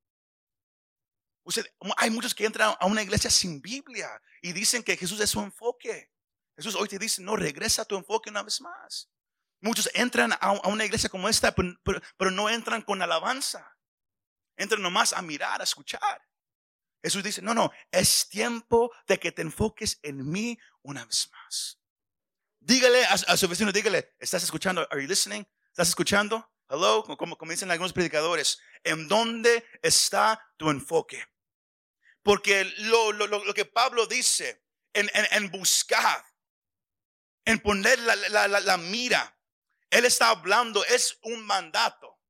hay 1.97 2.11
muchos 2.11 2.35
que 2.35 2.45
entran 2.45 2.75
a 2.79 2.87
una 2.87 3.03
iglesia 3.03 3.31
sin 3.31 3.61
Biblia 3.61 4.09
y 4.43 4.53
dicen 4.53 4.83
que 4.83 4.97
Jesús 4.97 5.21
es 5.21 5.31
su 5.31 5.41
enfoque. 5.41 6.11
Jesús 6.57 6.75
hoy 6.75 6.89
te 6.89 6.99
dice, 6.99 7.23
no, 7.23 7.37
regresa 7.37 7.83
a 7.83 7.85
tu 7.85 7.97
enfoque 7.97 8.31
una 8.31 8.43
vez 8.43 8.61
más. 8.61 9.11
Muchos 9.61 9.91
entran 9.95 10.33
a, 10.41 10.53
una 10.69 10.85
iglesia 10.85 11.11
como 11.11 11.29
esta, 11.29 11.55
pero, 11.55 12.31
no 12.31 12.49
entran 12.49 12.83
con 12.83 13.03
alabanza. 13.03 13.77
Entran 14.57 14.83
nomás 14.83 15.13
a 15.13 15.23
mirar, 15.23 15.61
a 15.61 15.65
escuchar. 15.65 16.23
Jesús 17.03 17.23
dice, 17.23 17.43
no, 17.43 17.55
no, 17.55 17.71
es 17.91 18.29
tiempo 18.29 18.93
de 19.07 19.19
que 19.19 19.33
te 19.33 19.43
enfoques 19.43 19.99
en 20.03 20.29
mí 20.31 20.59
una 20.83 21.05
vez 21.05 21.31
más. 21.33 21.79
Dígale 22.59 23.05
a, 23.07 23.37
su 23.37 23.49
vecino, 23.49 23.73
dígale, 23.73 24.15
¿estás 24.19 24.43
escuchando? 24.43 24.87
Are 24.91 25.01
you 25.01 25.09
listening? 25.09 25.47
¿Estás 25.69 25.89
escuchando? 25.89 26.47
Hello, 26.69 27.03
como, 27.05 27.37
como 27.37 27.51
dicen 27.51 27.71
algunos 27.71 27.93
predicadores, 27.93 28.61
¿en 28.85 29.09
dónde 29.09 29.65
está 29.83 30.47
tu 30.57 30.71
enfoque? 30.71 31.25
Porque 32.23 32.65
lo, 32.79 33.13
lo, 33.13 33.27
lo 33.27 33.55
que 33.55 33.65
Pablo 33.65 34.07
dice 34.07 34.63
en, 34.93 35.11
en, 35.15 35.51
buscar, 35.51 36.25
en 37.45 37.59
poner 37.61 37.99
la, 38.01 38.17
la, 38.17 38.49
la, 38.49 38.77
mira 38.77 39.39
Él 39.89 40.05
está 40.05 40.29
hablando, 40.29 40.85
es 40.85 41.19
un 41.23 41.45
mandato. 41.45 42.21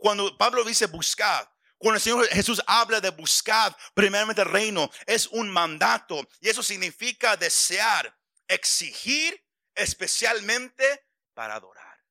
cuando 0.00 0.36
Pablo 0.36 0.64
dice 0.64 0.86
buscar, 0.86 1.50
cuando 1.78 1.96
el 1.96 2.02
Señor 2.02 2.26
Jesús 2.28 2.60
habla 2.66 3.00
de 3.00 3.10
buscar 3.10 3.76
primeramente 3.94 4.42
el 4.42 4.48
reino, 4.48 4.90
es 5.06 5.28
un 5.28 5.48
mandato. 5.48 6.28
Y 6.40 6.48
eso 6.48 6.62
significa 6.62 7.36
desear, 7.36 8.18
exigir, 8.48 9.44
especialmente 9.74 11.06
para 11.34 11.54
adorar. 11.54 12.02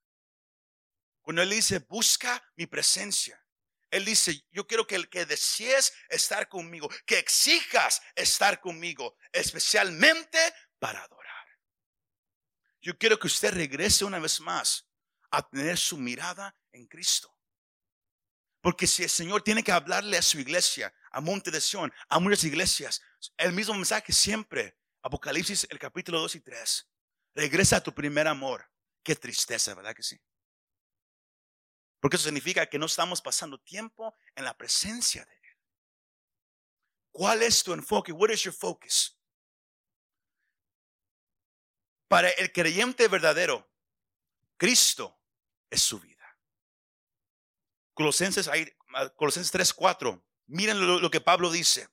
Cuando 1.22 1.42
Él 1.42 1.50
dice, 1.50 1.80
busca 1.80 2.42
mi 2.56 2.66
presencia. 2.66 3.44
Él 3.90 4.06
dice, 4.06 4.46
yo 4.52 4.68
quiero 4.68 4.86
que 4.86 4.96
el 4.96 5.10
que 5.10 5.26
desees 5.26 5.94
estar 6.10 6.50
conmigo, 6.50 6.90
que 7.06 7.20
exijas 7.20 8.02
estar 8.16 8.60
conmigo, 8.60 9.16
especialmente 9.32 10.40
para 10.80 11.04
adorar. 11.04 11.46
Yo 12.82 12.98
quiero 12.98 13.18
que 13.18 13.28
usted 13.28 13.54
regrese 13.54 14.06
una 14.06 14.20
vez 14.20 14.40
más 14.42 14.88
a 15.32 15.48
tener 15.48 15.78
su 15.78 15.98
mirada 15.98 16.56
en 16.72 16.88
Cristo. 16.88 17.34
Porque 18.62 18.88
si 18.88 19.04
el 19.04 19.10
Señor 19.10 19.42
tiene 19.44 19.64
que 19.64 19.72
hablarle 19.72 20.18
a 20.18 20.22
su 20.22 20.40
iglesia, 20.40 20.94
a 21.12 21.22
Monte 21.22 21.52
de 21.52 21.62
Sion, 21.62 21.94
a 22.10 22.20
muchas 22.20 22.44
iglesias, 22.44 23.02
el 23.38 23.54
mismo 23.54 23.74
mensaje 23.74 24.12
siempre, 24.12 24.78
Apocalipsis, 25.02 25.68
el 25.70 25.80
capítulo 25.80 26.20
2 26.20 26.36
y 26.36 26.42
3, 26.42 26.90
regresa 27.36 27.78
a 27.78 27.84
tu 27.84 27.94
primer 27.94 28.28
amor. 28.28 28.70
Qué 29.04 29.16
tristeza, 29.16 29.74
¿verdad 29.74 29.96
que 29.96 30.04
sí? 30.04 30.20
Porque 32.08 32.16
eso 32.16 32.24
significa 32.24 32.66
que 32.66 32.80
no 32.80 32.86
estamos 32.86 33.22
pasando 33.22 33.60
tiempo 33.60 34.16
en 34.34 34.46
la 34.46 34.56
presencia 34.56 35.26
de 35.26 35.34
Él. 35.34 35.58
¿Cuál 37.12 37.44
es 37.44 37.62
tu 37.62 37.74
enfoque? 37.74 38.14
What 38.14 38.30
is 38.30 38.44
your 38.44 38.54
focus? 38.54 39.20
Para 42.08 42.30
el 42.30 42.54
creyente 42.54 43.10
verdadero, 43.10 43.70
Cristo 44.56 45.20
es 45.70 45.82
su 45.82 46.00
vida. 46.00 46.40
Colosenses, 47.94 48.48
ah, 48.48 49.10
Colosenses 49.18 49.52
3, 49.52 49.74
4. 49.74 50.26
Miren 50.46 51.02
lo, 51.02 51.12
que 51.12 51.20
Pablo 51.20 51.52
dice. 51.52 51.90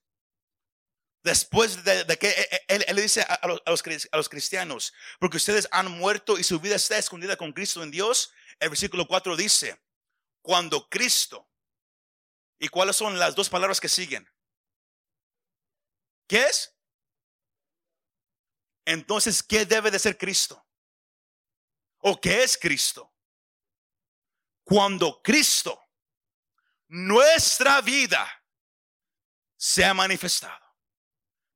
Después 1.24 1.82
de, 1.82 2.06
que 2.18 2.28
e, 2.28 2.48
e, 2.52 2.64
él, 2.68 2.84
le 2.94 3.02
dice 3.02 3.22
a, 3.22 3.48
los, 3.48 3.60
a 3.66 4.16
los 4.16 4.28
cristianos, 4.28 4.94
porque 5.18 5.38
ustedes 5.38 5.66
han 5.72 5.90
muerto 5.90 6.38
y 6.38 6.44
su 6.44 6.60
vida 6.60 6.76
está 6.76 6.98
escondida 6.98 7.36
con 7.36 7.52
Cristo 7.52 7.82
en 7.82 7.90
Dios, 7.90 8.32
el 8.60 8.68
versículo 8.68 9.08
4 9.08 9.34
dice, 9.34 9.83
cuando 10.44 10.90
Cristo, 10.90 11.50
¿y 12.58 12.68
cuáles 12.68 12.96
son 12.96 13.18
las 13.18 13.34
dos 13.34 13.48
palabras 13.48 13.80
que 13.80 13.88
siguen? 13.88 14.30
¿Qué 16.28 16.42
es? 16.42 16.76
Entonces, 18.84 19.42
¿qué 19.42 19.64
debe 19.64 19.90
de 19.90 19.98
ser 19.98 20.18
Cristo? 20.18 20.62
¿O 21.96 22.20
qué 22.20 22.42
es 22.42 22.58
Cristo? 22.58 23.10
Cuando 24.64 25.22
Cristo 25.22 25.82
nuestra 26.88 27.80
vida 27.80 28.30
se 29.56 29.82
ha 29.82 29.94
manifestado. 29.94 30.62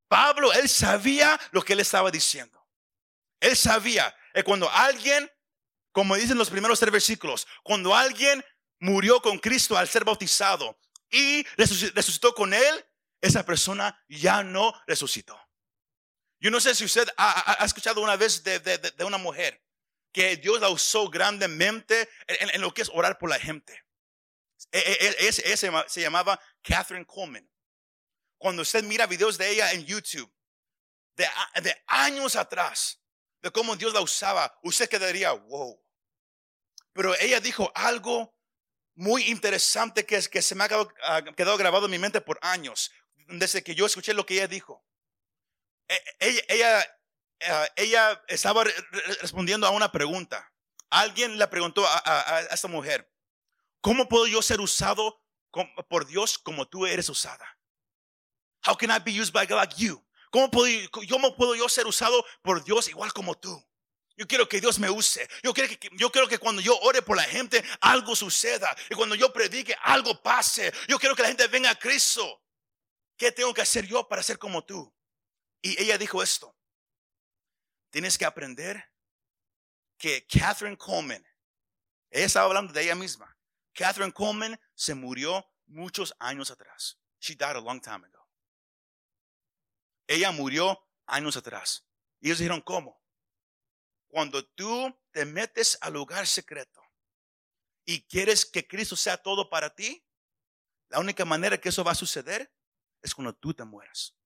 Pablo, 0.09 0.51
él 0.55 0.67
sabía 0.67 1.39
lo 1.51 1.61
que 1.61 1.75
él 1.75 1.81
estaba 1.81 2.11
diciendo. 2.11 2.67
Él 3.39 3.55
sabía 3.55 4.17
que 4.33 4.43
cuando 4.43 4.71
alguien, 4.71 5.31
como 5.93 6.17
dicen 6.17 6.39
los 6.39 6.49
primeros 6.49 6.81
tres 6.81 6.91
versículos, 6.91 7.47
cuando 7.63 7.95
alguien 7.95 8.43
murió 8.81 9.21
con 9.21 9.39
Cristo 9.39 9.77
al 9.77 9.89
ser 9.89 10.05
bautizado 10.05 10.79
y 11.11 11.45
resucitó 11.57 12.35
con 12.35 12.53
él, 12.53 12.87
esa 13.21 13.45
persona 13.45 14.05
ya 14.09 14.43
no 14.43 14.73
resucitó. 14.87 15.39
Yo 16.41 16.51
no 16.51 16.61
sé 16.61 16.75
si 16.75 16.85
usted 16.85 17.09
ha, 17.17 17.65
escuchado 17.65 18.01
una 18.01 18.17
vez 18.17 18.45
de, 18.45 19.05
una 19.05 19.19
mujer 19.19 19.61
que 20.13 20.37
Dios 20.37 20.61
la 20.61 20.69
usó 20.69 21.09
grandemente 21.09 22.09
en 22.27 22.61
lo 22.61 22.73
que 22.73 22.83
es 22.83 22.91
orar 22.93 23.19
por 23.19 23.31
la 23.31 23.39
gente. 23.39 23.85
Ese, 24.71 25.53
e, 25.53 25.57
se 25.57 26.01
llamaba 26.01 26.41
Catherine 26.63 27.07
Coleman. 27.07 27.49
Cuando 28.39 28.63
usted 28.63 28.85
mira 28.85 29.07
videos 29.07 29.37
de 29.37 29.51
ella 29.51 29.73
en 29.73 29.85
YouTube, 29.85 30.33
de, 31.17 31.29
de 31.63 31.83
años 31.89 32.37
atrás, 32.37 33.03
de 33.41 33.51
cómo 33.51 33.75
Dios 33.75 33.93
la 33.93 34.01
usaba, 34.01 34.57
usted 34.63 34.89
quedaría, 34.89 35.33
wow. 35.33 35.81
Pero 36.93 37.15
ella 37.17 37.41
dijo 37.41 37.71
algo 37.75 38.38
muy 38.99 39.23
interesante 39.31 40.05
que, 40.05 40.21
que 40.29 40.43
se 40.43 40.55
me 40.55 40.65
ha 40.65 40.69
quedado, 40.69 40.93
ah, 41.05 41.23
quedado, 41.37 41.57
grabado 41.57 41.87
en 41.87 41.93
mi 41.93 41.99
mente 41.99 42.21
por 42.21 42.39
años, 42.43 42.91
desde 43.29 43.63
que 43.63 43.75
yo 43.75 43.87
escuché 43.87 44.13
lo 44.13 44.27
que 44.27 44.35
ella 44.35 44.49
dijo. 44.49 44.85
E, 45.89 45.97
ella, 46.21 46.43
ella, 46.49 46.99
ah, 47.49 47.69
ella 47.77 48.25
estaba 48.29 48.65
respondiendo 49.21 49.67
a 49.67 49.71
una 49.71 49.91
pregunta. 49.91 50.53
Alguien 50.91 51.39
le 51.39 51.47
preguntó 51.49 51.85
a 51.87 52.41
esta 52.51 52.67
mujer, 52.67 53.11
¿Cómo 53.81 54.09
puedo 54.09 54.27
yo 54.27 54.43
ser 54.43 54.61
usado 54.61 55.23
por 55.89 56.07
Dios 56.07 56.39
como 56.39 56.67
tú 56.67 56.87
eres 56.87 57.09
usada? 57.09 57.59
How 58.67 58.77
can 58.77 58.91
I 58.91 58.99
be 58.99 59.19
used 59.19 59.33
by 59.33 59.47
God 59.47 59.57
like 59.57 59.77
you? 59.77 60.05
¿Cómo 60.31 60.51
puedo, 60.51 60.69
¿Cómo 61.09 61.37
puedo 61.37 61.55
yo 61.55 61.69
ser 61.69 61.87
usado 61.87 62.25
por 62.43 62.63
Dios 62.65 62.89
igual 62.89 63.13
como 63.13 63.35
tú? 63.35 63.65
Yo 64.19 64.27
quiero 64.27 64.49
que 64.49 64.61
Dios 64.61 64.81
me 64.81 64.91
use. 64.91 65.29
Yo 65.45 65.55
quiero, 65.55 65.69
que, 65.79 65.91
yo 65.93 66.11
quiero 66.11 66.27
que 66.27 66.39
cuando 66.39 66.61
yo 66.61 66.77
ore 66.81 67.03
por 67.03 67.17
la 67.17 67.23
gente, 67.23 67.63
algo 67.81 68.17
suceda. 68.17 68.77
Y 68.91 68.97
cuando 68.97 69.15
yo 69.15 69.33
predique, 69.33 69.77
algo 69.81 70.21
pase. 70.21 70.73
Yo 70.89 70.99
quiero 70.99 71.15
que 71.15 71.23
la 71.23 71.29
gente 71.29 71.47
venga 71.47 71.71
a 71.71 71.79
Cristo. 71.79 72.43
¿Qué 73.17 73.31
tengo 73.31 73.55
que 73.55 73.63
hacer 73.63 73.87
yo 73.87 74.09
para 74.09 74.25
ser 74.25 74.37
como 74.37 74.65
tú? 74.65 74.93
Y 75.63 75.81
ella 75.81 75.97
dijo 75.97 76.21
esto. 76.21 76.53
Tienes 77.91 78.19
que 78.19 78.25
aprender 78.25 78.93
que 79.97 80.27
Catherine 80.27 80.77
Coleman, 80.77 81.25
ella 82.11 82.27
estaba 82.27 82.47
hablando 82.47 82.73
de 82.73 82.83
ella 82.83 82.97
misma. 82.97 83.39
Catherine 83.73 84.13
Coleman 84.13 84.61
se 84.75 84.97
murió 84.97 85.49
muchos 85.67 86.13
años 86.19 86.51
atrás. 86.51 86.99
She 87.21 87.37
died 87.37 87.55
a 87.55 87.61
long 87.61 87.81
time 87.81 88.05
ago. 88.05 88.29
Ella 90.09 90.33
murió 90.33 90.85
años 91.07 91.37
atrás. 91.37 91.87
Y 92.21 92.27
ellos 92.27 92.39
dijeron, 92.39 92.61
¿cómo? 92.63 93.01
Cuando 94.09 94.45
tú 94.45 94.95
te 95.13 95.25
metes 95.25 95.79
al 95.81 95.93
lugar 95.93 96.27
secreto 96.27 96.83
y 97.85 98.03
quieres 98.03 98.45
que 98.45 98.67
Cristo 98.67 98.97
sea 98.97 99.17
todo 99.17 99.49
para 99.49 99.75
ti, 99.75 100.05
la 100.89 100.99
única 100.99 101.25
manera 101.25 101.61
que 101.61 101.69
eso 101.69 101.85
va 101.85 101.93
a 101.93 101.95
suceder 101.95 102.53
es 103.03 103.15
cuando 103.15 103.35
tú 103.35 103.55
te 103.55 103.65
mueras. 103.65 104.17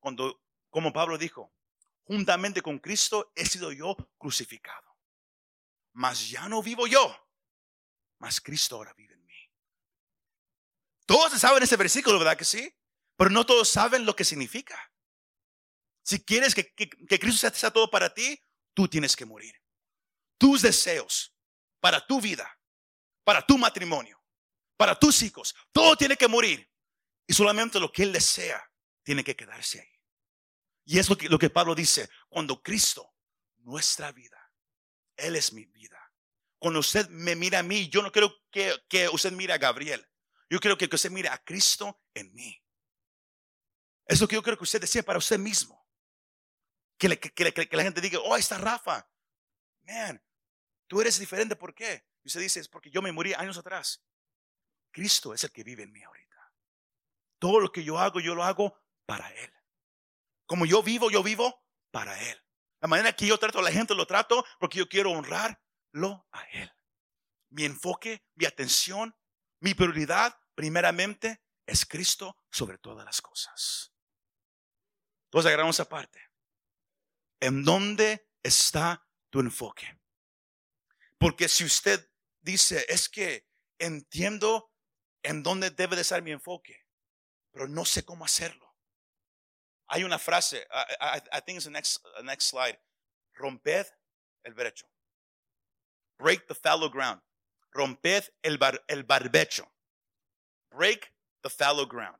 Cuando, 0.00 0.42
como 0.70 0.92
Pablo 0.92 1.16
dijo, 1.18 1.54
juntamente 2.02 2.62
con 2.62 2.78
Cristo 2.78 3.32
he 3.34 3.46
sido 3.46 3.72
yo 3.72 3.96
crucificado. 4.18 4.96
Mas 5.92 6.30
ya 6.30 6.48
no 6.48 6.62
vivo 6.62 6.86
yo, 6.86 7.14
mas 8.18 8.40
Cristo 8.40 8.76
ahora 8.76 8.94
vive 8.94 9.14
en 9.14 9.26
mí. 9.26 9.50
Todos 11.04 11.38
saben 11.38 11.62
ese 11.62 11.76
versículo, 11.76 12.18
¿verdad 12.18 12.38
que 12.38 12.46
sí? 12.46 12.74
Pero 13.16 13.30
no 13.30 13.44
todos 13.44 13.68
saben 13.68 14.06
lo 14.06 14.16
que 14.16 14.24
significa. 14.24 14.92
Si 16.02 16.24
quieres 16.24 16.54
que, 16.54 16.72
Cristo 16.74 17.50
sea, 17.50 17.70
todo 17.70 17.90
para 17.90 18.12
ti, 18.14 18.42
tú 18.74 18.88
tienes 18.88 19.16
que 19.16 19.24
morir. 19.24 19.54
Tus 20.38 20.62
deseos 20.62 21.34
para 21.80 22.04
tu 22.06 22.20
vida, 22.20 22.58
para 23.24 23.44
tu 23.44 23.58
matrimonio, 23.58 24.22
para 24.76 24.98
tus 24.98 25.22
hijos, 25.22 25.54
todo 25.70 25.96
tiene 25.96 26.16
que 26.16 26.28
morir. 26.28 26.68
Y 27.26 27.34
solamente 27.34 27.78
lo 27.78 27.92
que 27.92 28.02
Él 28.02 28.12
desea 28.12 28.62
tiene 29.02 29.22
que 29.22 29.36
quedarse 29.36 29.80
ahí. 29.80 30.00
Y 30.84 30.98
es 30.98 31.08
lo 31.08 31.16
que, 31.16 31.28
lo 31.28 31.38
que 31.38 31.50
Pablo 31.50 31.74
dice, 31.74 32.10
cuando 32.28 32.60
Cristo, 32.60 33.14
nuestra 33.58 34.10
vida, 34.10 34.52
Él 35.16 35.36
es 35.36 35.52
mi 35.52 35.64
vida 35.66 36.02
cuando 36.62 36.78
usted 36.78 37.08
me 37.08 37.34
mira 37.34 37.58
a 37.58 37.62
mí, 37.64 37.88
yo 37.88 38.02
no 38.02 38.12
quiero 38.12 38.32
que, 38.52 38.72
que 38.88 39.08
usted 39.08 39.32
mire 39.32 39.52
a 39.52 39.58
Gabriel. 39.58 40.08
Yo 40.48 40.60
quiero 40.60 40.78
que 40.78 40.88
usted 40.92 41.10
mire 41.10 41.28
a 41.28 41.36
Cristo 41.38 42.00
en 42.14 42.32
mí. 42.32 42.56
Es 44.06 44.20
lo 44.20 44.28
que 44.28 44.36
yo 44.36 44.44
quiero 44.44 44.56
que 44.56 44.62
usted 44.62 44.80
decía 44.80 45.02
para 45.02 45.18
usted 45.18 45.40
mismo. 45.40 45.81
Que, 47.08 47.68
la 47.72 47.82
gente 47.82 48.00
diga, 48.00 48.20
oh, 48.20 48.36
está 48.36 48.58
Rafa. 48.58 49.08
Man, 49.82 50.22
tú 50.86 51.00
eres 51.00 51.18
diferente. 51.18 51.56
¿Por 51.56 51.74
qué? 51.74 52.06
Y 52.22 52.28
usted 52.28 52.40
dice, 52.40 52.60
es 52.60 52.68
porque 52.68 52.90
yo 52.90 53.02
me 53.02 53.10
morí 53.10 53.34
años 53.34 53.58
atrás. 53.58 54.04
Cristo 54.92 55.34
es 55.34 55.42
el 55.42 55.50
que 55.50 55.64
vive 55.64 55.82
en 55.82 55.90
mí 55.90 56.00
ahorita. 56.00 56.52
Todo 57.40 57.58
lo 57.58 57.72
que 57.72 57.82
yo 57.82 57.98
hago, 57.98 58.20
yo 58.20 58.36
lo 58.36 58.44
hago 58.44 58.78
para 59.04 59.28
Él. 59.32 59.52
Como 60.46 60.64
yo 60.64 60.80
vivo, 60.80 61.10
yo 61.10 61.24
vivo 61.24 61.64
para 61.90 62.16
Él. 62.30 62.40
La 62.80 62.86
manera 62.86 63.12
que 63.12 63.26
yo 63.26 63.36
trato 63.36 63.58
a 63.58 63.62
la 63.62 63.72
gente, 63.72 63.96
lo 63.96 64.06
trato 64.06 64.44
porque 64.60 64.78
yo 64.78 64.88
quiero 64.88 65.10
honrar 65.10 65.60
lo 65.90 66.28
a 66.30 66.44
Él. 66.52 66.72
Mi 67.50 67.64
enfoque, 67.64 68.24
mi 68.34 68.46
atención, 68.46 69.16
mi 69.58 69.74
prioridad, 69.74 70.38
primeramente, 70.54 71.42
es 71.66 71.84
Cristo 71.84 72.36
sobre 72.48 72.78
todas 72.78 73.04
las 73.04 73.20
cosas. 73.20 73.92
Entonces 75.24 75.48
agarramos 75.48 75.80
aparte. 75.80 76.31
¿En 77.42 77.64
dónde 77.64 78.28
está 78.44 79.04
tu 79.28 79.40
enfoque? 79.40 79.98
Porque 81.18 81.48
si 81.48 81.64
usted 81.64 82.08
dice, 82.40 82.86
es 82.88 83.08
que 83.08 83.48
entiendo 83.80 84.72
en 85.24 85.42
dónde 85.42 85.70
debe 85.70 85.96
de 85.96 86.02
estar 86.02 86.22
mi 86.22 86.30
enfoque, 86.30 86.86
pero 87.50 87.66
no 87.66 87.84
sé 87.84 88.04
cómo 88.04 88.24
hacerlo. 88.24 88.76
Hay 89.88 90.04
una 90.04 90.20
frase, 90.20 90.68
I, 91.00 91.40
think 91.44 91.56
it's 91.56 91.64
the 91.64 91.70
next, 91.70 91.98
next 92.22 92.48
slide, 92.48 92.78
romped 93.34 93.88
el 94.44 94.54
brecho. 94.54 94.86
break 96.22 96.46
the 96.46 96.54
fallow 96.54 96.88
ground. 96.88 97.20
Romped 97.74 98.30
el, 98.44 98.56
bar, 98.56 98.78
el 98.88 99.02
barbecho. 99.02 99.66
Break 100.70 101.12
the 101.42 101.50
fallow 101.50 101.86
ground. 101.86 102.18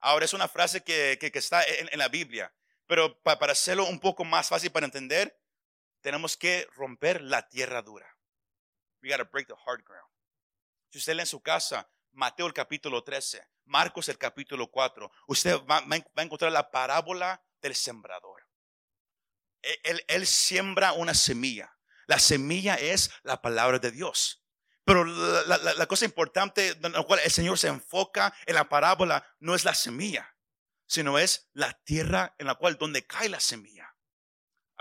Ahora 0.00 0.24
es 0.24 0.32
una 0.32 0.48
frase 0.48 0.82
que, 0.82 1.18
que, 1.20 1.38
está 1.38 1.62
en, 1.62 1.98
la 1.98 2.08
Biblia, 2.08 2.50
pero 2.90 3.22
pa, 3.22 3.38
para 3.38 3.52
hacerlo 3.52 3.86
un 3.86 4.00
poco 4.00 4.24
más 4.24 4.48
fácil 4.48 4.72
para 4.72 4.84
entender, 4.84 5.40
tenemos 6.00 6.36
que 6.36 6.66
romper 6.74 7.22
la 7.22 7.48
tierra 7.48 7.82
dura. 7.82 8.18
We 9.00 9.08
got 9.08 9.18
to 9.18 9.30
break 9.30 9.46
the 9.46 9.54
hard 9.64 9.84
ground. 9.84 10.10
Si 10.88 10.98
usted 10.98 11.14
lee 11.14 11.20
en 11.20 11.26
su 11.26 11.40
casa, 11.40 11.88
Mateo 12.10 12.48
el 12.48 12.52
capítulo 12.52 13.04
13, 13.04 13.46
Marcos 13.66 14.08
el 14.08 14.18
capítulo 14.18 14.68
4, 14.72 15.08
usted 15.28 15.54
va, 15.70 15.82
va 15.82 16.02
a 16.16 16.22
encontrar 16.22 16.50
la 16.50 16.68
parábola 16.68 17.40
del 17.62 17.76
sembrador. 17.76 18.44
Él, 19.62 20.02
él, 20.08 20.26
siembra 20.26 20.92
una 20.92 21.14
semilla. 21.14 21.72
La 22.08 22.18
semilla 22.18 22.74
es 22.74 23.12
la 23.22 23.40
palabra 23.40 23.78
de 23.78 23.92
Dios. 23.92 24.44
Pero 24.84 25.04
la, 25.04 25.58
la, 25.58 25.74
la, 25.74 25.86
cosa 25.86 26.06
importante 26.06 26.70
en 26.70 26.90
la 26.90 27.04
cual 27.04 27.20
el 27.22 27.30
Señor 27.30 27.56
se 27.56 27.68
enfoca 27.68 28.34
en 28.46 28.56
la 28.56 28.68
parábola 28.68 29.24
no 29.38 29.54
es 29.54 29.64
la 29.64 29.74
semilla, 29.74 30.34
sino 30.90 31.20
es 31.20 31.48
la 31.52 31.72
tierra 31.84 32.34
en 32.36 32.48
la 32.48 32.56
cual 32.56 32.76
donde 32.76 33.06
cae 33.06 33.28
la 33.28 33.38
semilla. 33.38 33.94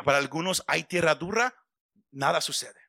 Para 0.04 0.18
algunos 0.18 0.64
hay 0.66 0.84
tierra 0.84 1.14
dura, 1.14 1.54
nada 2.10 2.42
sucede. 2.42 2.82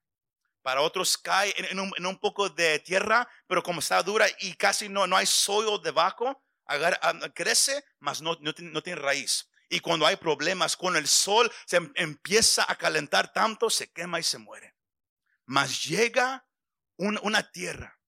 Para 0.62 0.80
otros 0.80 1.18
cae 1.18 1.54
en, 1.58 2.06
un, 2.06 2.18
poco 2.18 2.48
de 2.48 2.78
tierra, 2.78 3.28
pero 3.46 3.62
como 3.62 3.80
está 3.80 4.02
dura 4.02 4.26
y 4.38 4.54
casi 4.54 4.88
no, 4.88 5.06
no 5.06 5.18
hay 5.18 5.26
suelo 5.26 5.78
debajo, 5.78 6.42
agar, 6.64 6.98
crece, 7.34 7.84
mas 7.98 8.22
no, 8.22 8.38
no, 8.40 8.54
tiene 8.54 8.98
raíz. 8.98 9.50
Y 9.68 9.80
cuando 9.80 10.06
hay 10.06 10.16
problemas 10.16 10.74
con 10.74 10.96
el 10.96 11.06
sol, 11.06 11.52
se 11.66 11.76
em, 11.76 11.92
empieza 11.96 12.64
a 12.66 12.76
calentar 12.76 13.34
tanto, 13.34 13.68
se 13.68 13.92
quema 13.92 14.18
y 14.18 14.22
se 14.22 14.38
muere. 14.38 14.74
Mas 15.44 15.84
llega 15.84 16.46
un, 16.96 17.20
una 17.22 17.50
tierra 17.50 18.00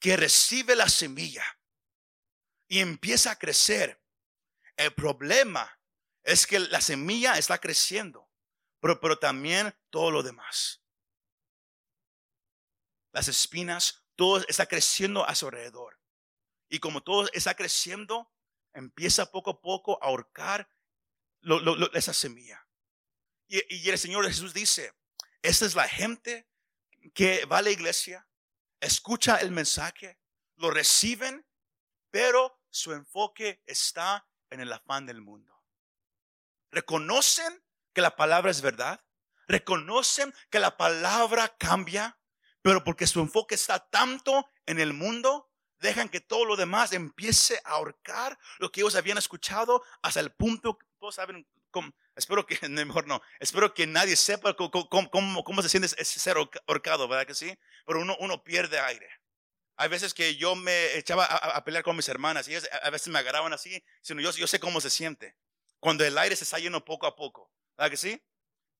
que 0.00 0.16
recibe 0.16 0.74
la 0.74 0.88
semilla 0.88 1.44
y 2.72 2.80
empieza 2.80 3.32
a 3.32 3.38
crecer. 3.38 4.02
El 4.78 4.94
problema 4.94 5.78
es 6.22 6.46
que 6.46 6.58
la 6.58 6.80
semilla 6.80 7.36
está 7.36 7.58
creciendo, 7.58 8.30
pero, 8.80 8.98
pero 8.98 9.18
también 9.18 9.78
todo 9.90 10.10
lo 10.10 10.22
demás. 10.22 10.82
Las 13.12 13.28
espinas, 13.28 14.06
todo 14.16 14.42
está 14.48 14.64
creciendo 14.64 15.28
a 15.28 15.34
su 15.34 15.48
alrededor. 15.48 16.00
Y 16.70 16.78
como 16.78 17.02
todo 17.02 17.28
está 17.34 17.54
creciendo, 17.54 18.32
empieza 18.72 19.30
poco 19.30 19.50
a 19.50 19.60
poco 19.60 20.02
a 20.02 20.06
ahorcar 20.06 20.66
esa 21.92 22.14
semilla. 22.14 22.66
Y, 23.48 23.90
el 23.90 23.98
Señor 23.98 24.26
Jesús 24.26 24.54
dice, 24.54 24.94
esta 25.42 25.66
es 25.66 25.74
la 25.74 25.86
gente 25.86 26.48
que 27.12 27.44
va 27.44 27.58
a 27.58 27.62
la 27.62 27.70
iglesia, 27.70 28.26
escucha 28.80 29.36
el 29.42 29.50
mensaje, 29.50 30.18
lo 30.56 30.70
reciben, 30.70 31.46
pero 32.10 32.61
su 32.72 32.92
enfoque 32.92 33.62
está 33.66 34.26
en 34.50 34.60
el 34.60 34.72
afán 34.72 35.06
del 35.06 35.20
mundo. 35.20 35.62
Reconocen 36.70 37.62
que 37.92 38.00
la 38.00 38.16
palabra 38.16 38.50
es 38.50 38.62
verdad, 38.62 39.04
reconocen 39.46 40.34
que 40.50 40.58
la 40.58 40.76
palabra 40.76 41.54
cambia, 41.58 42.18
pero 42.62 42.82
porque 42.82 43.06
su 43.06 43.20
enfoque 43.20 43.54
está 43.54 43.78
tanto 43.90 44.48
en 44.64 44.80
el 44.80 44.94
mundo, 44.94 45.50
dejan 45.80 46.08
que 46.08 46.20
todo 46.20 46.46
lo 46.46 46.56
demás 46.56 46.92
empiece 46.92 47.60
a 47.64 47.72
ahorcar 47.72 48.38
lo 48.58 48.72
que 48.72 48.80
ellos 48.80 48.96
habían 48.96 49.18
escuchado 49.18 49.82
hasta 50.00 50.20
el 50.20 50.32
punto 50.32 50.78
que 50.78 50.86
todos 50.98 51.16
saben 51.16 51.46
cómo, 51.70 51.92
espero 52.16 52.46
que, 52.46 52.56
mejor 52.68 53.06
no, 53.06 53.20
espero 53.38 53.74
que 53.74 53.86
nadie 53.86 54.16
sepa 54.16 54.54
cómo, 54.54 54.88
cómo, 55.10 55.44
cómo 55.44 55.62
se 55.62 55.68
siente 55.68 55.88
ser 55.88 56.36
ahorcado, 56.66 57.06
¿verdad 57.06 57.26
que 57.26 57.34
sí? 57.34 57.58
Pero 57.84 58.00
uno, 58.00 58.16
uno 58.18 58.42
pierde 58.42 58.80
aire. 58.80 59.21
Hay 59.76 59.88
veces 59.88 60.14
que 60.14 60.36
yo 60.36 60.54
me 60.54 60.96
echaba 60.96 61.24
a, 61.24 61.64
pelear 61.64 61.82
con 61.82 61.96
mis 61.96 62.08
hermanas 62.08 62.46
y 62.46 62.52
ellas 62.52 62.68
a 62.82 62.90
veces 62.90 63.08
me 63.08 63.18
agarraban 63.18 63.52
así, 63.52 63.82
sino 64.02 64.20
yo, 64.20 64.30
yo 64.32 64.46
sé 64.46 64.60
cómo 64.60 64.80
se 64.80 64.90
siente. 64.90 65.36
Cuando 65.80 66.04
el 66.04 66.16
aire 66.18 66.36
se 66.36 66.44
está 66.44 66.58
yendo 66.58 66.84
poco 66.84 67.06
a 67.06 67.16
poco, 67.16 67.50
¿verdad 67.76 67.90
que 67.90 67.96
sí? 67.96 68.22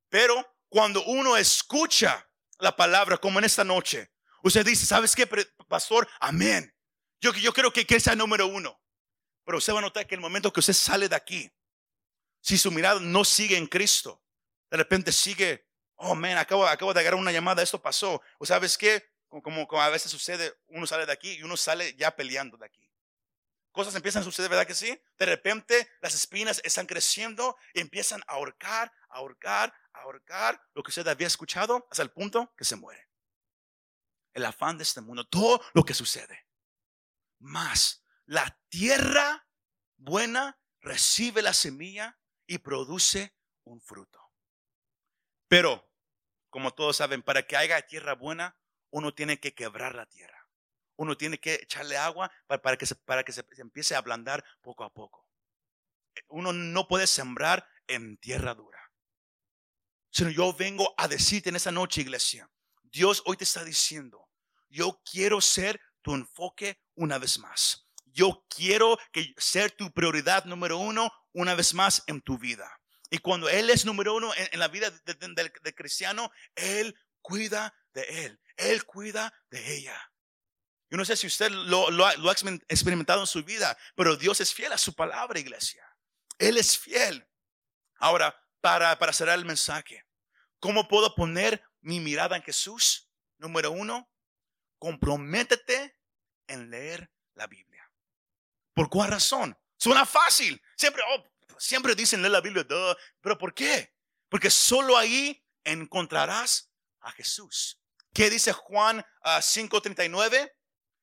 Pero 0.09 0.46
cuando 0.68 1.02
uno 1.05 1.37
escucha 1.37 2.28
la 2.59 2.76
palabra, 2.76 3.16
como 3.16 3.38
en 3.38 3.44
esta 3.44 3.64
noche, 3.64 4.12
usted 4.42 4.64
dice, 4.64 4.87
¿sabes 4.87 5.16
qué, 5.16 5.26
pastor? 5.66 6.09
Amén. 6.20 6.72
Yo, 7.20 7.33
yo 7.35 7.52
creo 7.52 7.72
que, 7.72 7.87
que 7.87 7.98
sea 7.98 8.14
número 8.14 8.46
uno. 8.46 8.81
Pero 9.44 9.59
usted 9.59 9.72
va 9.72 9.78
a 9.78 9.83
notar 9.83 10.07
que 10.07 10.14
el 10.14 10.20
momento 10.20 10.52
que 10.52 10.61
usted 10.61 10.72
sale 10.72 11.09
de 11.09 11.16
aquí, 11.16 11.50
si 12.40 12.59
su 12.59 12.70
mirada 12.70 13.00
no 13.00 13.24
sigue 13.24 13.57
en 13.57 13.66
Cristo, 13.66 14.22
de 14.70 14.76
repente 14.76 15.12
sigue, 15.12 15.66
oh 15.96 16.14
man, 16.14 16.38
acabo, 16.38 16.66
acabo 16.66 16.94
de 16.94 17.00
agarrar 17.00 17.20
una 17.20 17.33
llamada, 17.33 17.62
esto 17.62 17.81
pasó. 17.81 18.20
O 18.38 18.46
sabes 18.46 18.78
qué, 18.78 19.12
como, 19.40 19.66
como, 19.66 19.83
a 19.83 19.88
veces 19.88 20.11
sucede, 20.11 20.55
uno 20.68 20.87
sale 20.87 21.07
de 21.07 21.12
aquí 21.12 21.33
y 21.33 21.42
uno 21.42 21.57
sale 21.57 21.95
ya 21.95 22.14
peleando 22.14 22.57
de 22.59 22.66
aquí. 22.66 22.90
Cosas 23.71 23.95
empiezan 23.95 24.21
a 24.21 24.25
suceder, 24.25 24.51
¿verdad 24.51 24.66
que 24.66 24.75
sí? 24.75 25.01
De 25.18 25.25
repente 25.25 25.88
las 26.03 26.14
espinas 26.14 26.61
están 26.62 26.85
creciendo 26.87 27.57
y 27.73 27.81
empiezan 27.81 28.21
a 28.27 28.35
ahorcar, 28.35 28.92
a 29.09 29.16
ahorcar, 29.16 29.73
a 29.95 30.01
ahorcar 30.03 30.61
lo 30.75 30.83
que 30.83 30.90
usted 30.90 31.09
había 31.09 31.27
escuchado 31.27 31.87
hasta 31.90 32.03
el 32.03 32.11
punto 32.11 32.53
que 32.57 32.64
se 32.64 32.77
muere. 32.77 33.09
El 34.35 34.45
afán 34.45 34.77
de 34.77 34.85
este 34.85 35.01
mundo, 35.01 35.27
todo 35.27 35.62
lo 35.73 35.85
que 35.85 35.95
sucede 35.95 36.47
más. 37.42 38.05
La 38.27 38.59
tierra 38.68 39.47
buena 39.97 40.59
recibe 40.81 41.42
la 41.42 41.53
semilla 41.53 42.18
y 42.47 42.59
produce 42.59 43.37
un 43.64 43.81
fruto. 43.81 44.21
Pero, 45.49 45.90
como 46.51 46.73
todos 46.73 46.97
saben, 46.97 47.23
para 47.23 47.47
que 47.47 47.57
haya 47.57 47.83
tierra 47.83 48.14
buena, 48.14 48.57
uno 48.92 49.12
tiene 49.14 49.40
que 49.40 49.55
quebrar 49.55 49.94
la 49.94 50.07
tierra. 50.07 50.46
Uno 50.96 51.16
tiene 51.16 51.38
que 51.38 51.55
echarle 51.55 51.96
agua 51.96 52.31
para, 52.46 52.76
que, 52.76 52.87
se, 52.87 52.94
para 52.94 53.24
que 53.24 53.33
se, 53.33 53.44
empiece 53.59 53.94
a 53.94 53.98
ablandar 53.98 54.44
poco 54.61 54.85
a 54.85 54.92
poco. 54.92 55.28
Uno 56.28 56.52
no 56.52 56.87
puede 56.87 57.07
sembrar 57.07 57.66
en 57.87 58.18
tierra 58.18 58.55
dura. 58.55 58.78
Sino 60.11 60.31
yo 60.31 60.52
vengo 60.52 60.94
a 60.98 61.09
decirte 61.09 61.48
en 61.48 61.57
esta 61.57 61.72
noche, 61.72 62.02
iglesia, 62.02 62.48
Dios 62.85 63.22
hoy 63.24 63.38
te 63.38 63.44
está 63.44 63.64
diciendo, 63.64 64.28
yo 64.68 65.00
quiero 65.11 65.40
ser 65.40 65.81
tu 66.02 66.14
enfoque 66.14 66.78
una 66.94 67.18
vez 67.18 67.38
más. 67.38 67.88
Yo 68.05 68.44
quiero 68.48 68.98
que 69.11 69.35
ser 69.38 69.70
tu 69.70 69.90
prioridad 69.90 70.44
número 70.44 70.76
uno 70.76 71.11
una 71.33 71.55
vez 71.55 71.72
más 71.72 72.05
en 72.07 72.20
tu 72.20 72.37
vida. 72.37 72.70
Y 73.09 73.18
cuando 73.18 73.48
Él 73.48 73.70
es 73.70 73.87
número 73.87 74.14
uno 74.14 74.33
en, 74.37 74.59
la 74.59 74.68
vida 74.68 74.90
del 74.90 75.74
cristiano, 75.74 76.31
Él 76.55 76.94
cuida 77.22 77.74
de 77.92 78.26
Él. 78.26 78.40
Él 78.57 78.85
cuida 78.85 79.33
de 79.50 79.74
ella. 79.76 80.12
Yo 80.90 80.98
no 80.98 81.05
sé 81.05 81.16
si 81.16 81.26
usted 81.26 81.50
lo, 81.50 82.07
ha 82.07 82.12
experimentado 82.68 83.20
en 83.20 83.26
su 83.26 83.42
vida, 83.42 83.76
pero 83.94 84.16
Dios 84.16 84.40
es 84.40 84.52
fiel 84.52 84.72
a 84.72 84.78
su 84.78 84.94
palabra, 84.94 85.40
iglesia. 85.40 85.83
Él 86.38 86.59
es 86.59 86.78
fiel. 86.78 87.26
Ahora, 87.96 88.38
para, 88.61 88.98
para 88.98 89.12
cerrar 89.12 89.38
el 89.38 89.46
mensaje, 89.46 90.05
¿cómo 90.61 90.88
puedo 90.88 91.14
poner 91.14 91.64
mi 91.81 91.98
mirada 91.98 92.37
en 92.37 92.42
Jesús? 92.42 93.09
Número 93.38 93.70
uno, 93.70 94.11
comprométete 94.78 95.96
en 96.46 96.70
leer 96.70 97.11
la 97.35 97.46
Biblia. 97.46 97.90
¿Por 98.74 98.90
cuál 98.90 99.11
razón? 99.12 99.59
Suena 99.78 100.05
fácil. 100.05 100.62
Siempre, 100.76 101.02
oh, 101.09 101.24
siempre 101.59 101.94
dicen 101.94 102.20
leer 102.20 102.33
la 102.33 102.40
Biblia, 102.40 102.66
pero 103.20 103.38
¿por 103.38 103.55
qué? 103.55 103.94
Porque 104.28 104.50
solo 104.50 104.96
ahí 104.96 105.44
encontrarás 105.64 106.70
a 107.00 107.12
Jesús. 107.12 107.82
¿Qué 108.12 108.31
dice 108.31 108.53
Juan 108.53 109.05
5:39? 109.25 110.40
Ah, 110.42 110.59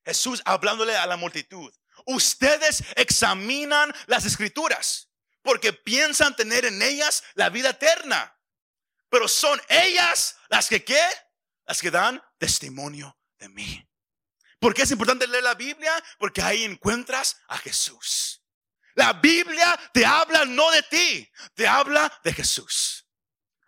Jesús 0.05 0.41
hablándole 0.45 0.95
a 0.95 1.05
la 1.05 1.17
multitud. 1.17 1.73
Ustedes 2.05 2.83
examinan 2.95 3.93
las 4.07 4.25
escrituras 4.25 5.09
porque 5.41 5.73
piensan 5.73 6.35
tener 6.35 6.65
en 6.65 6.81
ellas 6.81 7.23
la 7.33 7.49
vida 7.49 7.71
eterna. 7.71 8.35
Pero 9.09 9.27
son 9.27 9.59
ellas 9.67 10.37
las 10.49 10.67
que 10.67 10.83
qué? 10.83 11.01
Las 11.65 11.81
que 11.81 11.91
dan 11.91 12.21
testimonio 12.37 13.17
de 13.37 13.49
mí. 13.49 13.89
¿Por 14.59 14.73
qué 14.73 14.83
es 14.83 14.91
importante 14.91 15.27
leer 15.27 15.43
la 15.43 15.55
Biblia? 15.55 15.91
Porque 16.17 16.41
ahí 16.41 16.63
encuentras 16.63 17.37
a 17.47 17.57
Jesús. 17.57 18.43
La 18.95 19.13
Biblia 19.13 19.79
te 19.93 20.05
habla 20.05 20.45
no 20.45 20.69
de 20.71 20.83
ti, 20.83 21.31
te 21.55 21.67
habla 21.67 22.11
de 22.23 22.33
Jesús. 22.33 22.98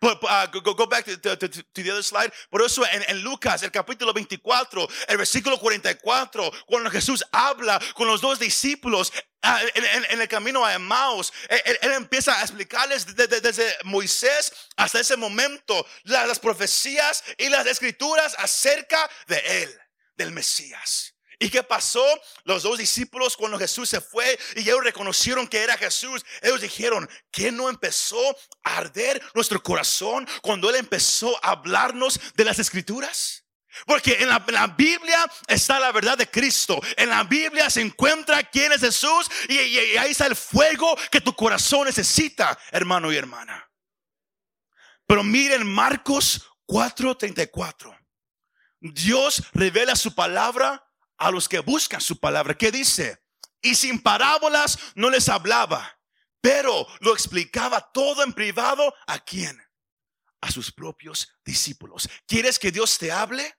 Uh, 0.02 0.46
go, 0.50 0.74
go, 0.74 0.86
back 0.86 1.04
to, 1.04 1.16
the 1.16 1.90
other 1.92 2.02
slide. 2.02 2.32
Por 2.50 2.60
eso 2.62 2.82
en, 2.84 3.22
Lucas, 3.22 3.62
el 3.62 3.70
capítulo 3.70 4.12
24, 4.12 4.88
el 5.08 5.16
versículo 5.16 5.58
44, 5.58 6.50
cuando 6.66 6.90
Jesús 6.90 7.22
habla 7.30 7.80
con 7.94 8.08
los 8.08 8.20
dos 8.20 8.40
discípulos 8.40 9.12
uh, 9.44 9.58
en, 9.74 9.84
en, 9.84 10.04
en 10.10 10.20
el 10.20 10.26
camino 10.26 10.64
a 10.64 10.74
Emmaus, 10.74 11.32
él, 11.48 11.78
él, 11.82 11.92
empieza 11.92 12.36
a 12.36 12.42
explicarles 12.42 13.14
desde, 13.14 13.76
Moisés 13.84 14.52
hasta 14.76 14.98
ese 14.98 15.16
momento 15.16 15.86
las 16.02 16.40
profecías 16.40 17.22
y 17.38 17.48
las 17.48 17.66
escrituras 17.66 18.34
acerca 18.38 19.08
de 19.28 19.62
él 19.62 19.80
del 20.16 20.32
Mesías. 20.32 21.11
¿Y 21.42 21.50
qué 21.50 21.64
pasó? 21.64 22.04
Los 22.44 22.62
dos 22.62 22.78
discípulos 22.78 23.36
cuando 23.36 23.58
Jesús 23.58 23.88
se 23.88 24.00
fue 24.00 24.38
y 24.54 24.60
ellos 24.60 24.84
reconocieron 24.84 25.48
que 25.48 25.58
era 25.58 25.76
Jesús, 25.76 26.24
ellos 26.40 26.60
dijeron, 26.60 27.10
¿qué 27.32 27.50
no 27.50 27.68
empezó 27.68 28.36
a 28.62 28.76
arder 28.76 29.20
nuestro 29.34 29.60
corazón 29.60 30.28
cuando 30.40 30.70
Él 30.70 30.76
empezó 30.76 31.36
a 31.44 31.50
hablarnos 31.50 32.20
de 32.36 32.44
las 32.44 32.60
escrituras? 32.60 33.44
Porque 33.86 34.18
en 34.20 34.28
la, 34.28 34.66
Biblia 34.78 35.26
está 35.48 35.80
la 35.80 35.90
verdad 35.90 36.16
de 36.16 36.30
Cristo. 36.30 36.80
En 36.96 37.08
la 37.08 37.24
Biblia 37.24 37.68
se 37.70 37.80
encuentra 37.80 38.44
quién 38.44 38.70
es 38.70 38.80
Jesús 38.80 39.28
y, 39.48 39.58
y, 39.58 39.78
y 39.94 39.96
ahí 39.96 40.12
está 40.12 40.26
el 40.26 40.36
fuego 40.36 40.96
que 41.10 41.20
tu 41.20 41.34
corazón 41.34 41.86
necesita, 41.86 42.56
hermano 42.70 43.10
y 43.10 43.16
hermana. 43.16 43.68
Pero 45.08 45.24
miren 45.24 45.66
Marcos 45.66 46.48
4:34. 46.68 47.98
Dios 48.78 49.42
revela 49.52 49.96
su 49.96 50.14
palabra 50.14 50.86
a 51.22 51.30
los 51.30 51.48
que 51.48 51.60
buscan 51.60 52.00
su 52.00 52.18
palabra. 52.18 52.54
¿Qué 52.58 52.72
dice? 52.72 53.22
Y 53.60 53.76
sin 53.76 54.02
parábolas 54.02 54.76
no 54.96 55.08
les 55.08 55.28
hablaba, 55.28 55.98
pero 56.40 56.86
lo 56.98 57.12
explicaba 57.12 57.80
todo 57.92 58.24
en 58.24 58.32
privado. 58.32 58.92
¿A 59.06 59.20
quién? 59.20 59.62
A 60.40 60.50
sus 60.50 60.72
propios 60.72 61.32
discípulos. 61.44 62.08
¿Quieres 62.26 62.58
que 62.58 62.72
Dios 62.72 62.98
te 62.98 63.12
hable? 63.12 63.54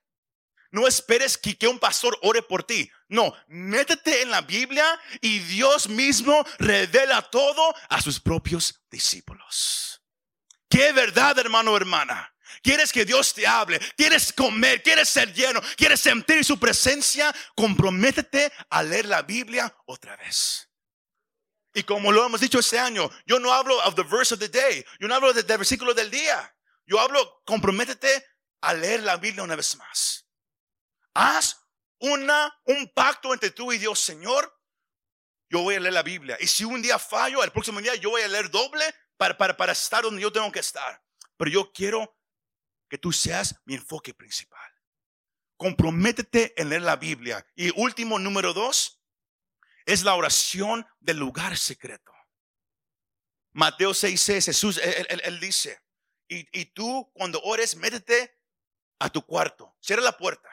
No 0.72 0.86
esperes 0.86 1.38
que, 1.38 1.56
un 1.66 1.78
pastor 1.78 2.18
ore 2.20 2.42
por 2.42 2.64
ti. 2.64 2.90
No, 3.08 3.32
métete 3.46 4.20
en 4.20 4.30
la 4.30 4.42
Biblia 4.42 5.00
y 5.22 5.38
Dios 5.38 5.88
mismo 5.88 6.44
revela 6.58 7.22
todo 7.22 7.74
a 7.88 8.02
sus 8.02 8.20
propios 8.20 8.82
discípulos. 8.90 10.02
Qué 10.68 10.92
verdad, 10.92 11.38
hermano 11.38 11.76
hermana. 11.76 12.33
Quieres 12.62 12.92
que 12.92 13.04
Dios 13.04 13.34
te 13.34 13.46
hable, 13.46 13.78
quieres 13.96 14.32
comer, 14.32 14.82
quieres 14.82 15.08
ser 15.08 15.32
lleno, 15.32 15.60
quieres 15.76 16.00
sentir 16.00 16.44
su 16.44 16.58
presencia, 16.58 17.34
comprométete 17.54 18.52
a 18.70 18.82
leer 18.82 19.06
la 19.06 19.22
Biblia 19.22 19.74
otra 19.86 20.16
vez. 20.16 20.68
Y 21.74 21.82
como 21.82 22.12
lo 22.12 22.24
hemos 22.24 22.40
dicho 22.40 22.60
este 22.60 22.78
año, 22.78 23.10
yo 23.26 23.40
no 23.40 23.52
hablo 23.52 23.76
of 23.84 23.96
the 23.96 24.04
verse 24.04 24.32
of 24.32 24.40
the 24.40 24.48
day, 24.48 24.84
yo 25.00 25.08
no 25.08 25.14
hablo 25.16 25.32
del 25.32 25.46
de 25.46 25.56
versículo 25.56 25.92
del 25.92 26.10
día. 26.10 26.54
Yo 26.86 27.00
hablo, 27.00 27.42
comprométete 27.44 28.24
a 28.60 28.74
leer 28.74 29.02
la 29.02 29.16
Biblia 29.16 29.42
una 29.42 29.56
vez 29.56 29.76
más. 29.76 30.28
Haz 31.14 31.64
una, 31.98 32.54
un 32.64 32.92
pacto 32.94 33.32
entre 33.32 33.50
tú 33.50 33.72
y 33.72 33.78
Dios, 33.78 33.98
Señor. 33.98 34.52
Yo 35.48 35.60
voy 35.60 35.76
a 35.76 35.80
leer 35.80 35.94
la 35.94 36.02
Biblia. 36.02 36.36
Y 36.40 36.46
si 36.46 36.64
un 36.64 36.82
día 36.82 36.98
fallo, 36.98 37.42
el 37.42 37.52
próximo 37.52 37.80
día 37.80 37.94
yo 37.94 38.10
voy 38.10 38.22
a 38.22 38.28
leer 38.28 38.50
doble 38.50 38.84
para, 39.16 39.36
para, 39.36 39.56
para 39.56 39.72
estar 39.72 40.02
donde 40.02 40.22
yo 40.22 40.32
tengo 40.32 40.50
que 40.52 40.60
estar. 40.60 41.02
Pero 41.36 41.50
yo 41.50 41.72
quiero 41.72 42.16
que 42.94 42.98
tú 42.98 43.10
seas 43.10 43.56
mi 43.64 43.74
enfoque 43.74 44.14
principal. 44.14 44.70
Comprométete 45.56 46.54
en 46.56 46.68
leer 46.68 46.82
la 46.82 46.94
Biblia. 46.94 47.44
Y 47.56 47.70
último, 47.76 48.20
número 48.20 48.54
dos, 48.54 49.02
es 49.84 50.04
la 50.04 50.14
oración 50.14 50.86
del 51.00 51.16
lugar 51.16 51.56
secreto. 51.56 52.12
Mateo 53.50 53.90
6:6, 53.90 54.44
Jesús, 54.44 54.78
él, 54.78 55.20
él, 55.24 55.40
dice, 55.40 55.82
y, 56.28 56.46
y, 56.56 56.66
tú 56.66 57.10
cuando 57.14 57.40
ores, 57.42 57.74
métete 57.74 58.38
a 59.00 59.10
tu 59.10 59.26
cuarto, 59.26 59.76
cierra 59.80 60.02
la 60.02 60.16
puerta, 60.16 60.48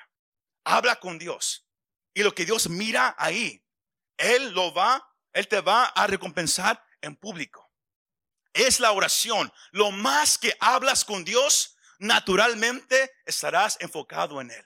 habla 0.63 0.95
con 0.95 1.19
Dios. 1.19 1.67
Y 2.15 2.23
lo 2.23 2.33
que 2.33 2.45
Dios 2.45 2.69
mira 2.69 3.13
ahí, 3.19 3.63
Él 4.17 4.51
lo 4.53 4.73
va, 4.73 5.07
Él 5.31 5.47
te 5.47 5.61
va 5.61 5.85
a 5.85 6.07
recompensar 6.07 6.83
en 7.01 7.15
público. 7.15 7.71
Es 8.51 8.79
la 8.79 8.93
oración. 8.93 9.53
Lo 9.69 9.91
más 9.91 10.39
que 10.39 10.57
hablas 10.59 11.05
con 11.05 11.23
Dios, 11.23 11.77
naturalmente 12.01 13.11
estarás 13.25 13.77
enfocado 13.79 14.41
en 14.41 14.51
Él. 14.51 14.65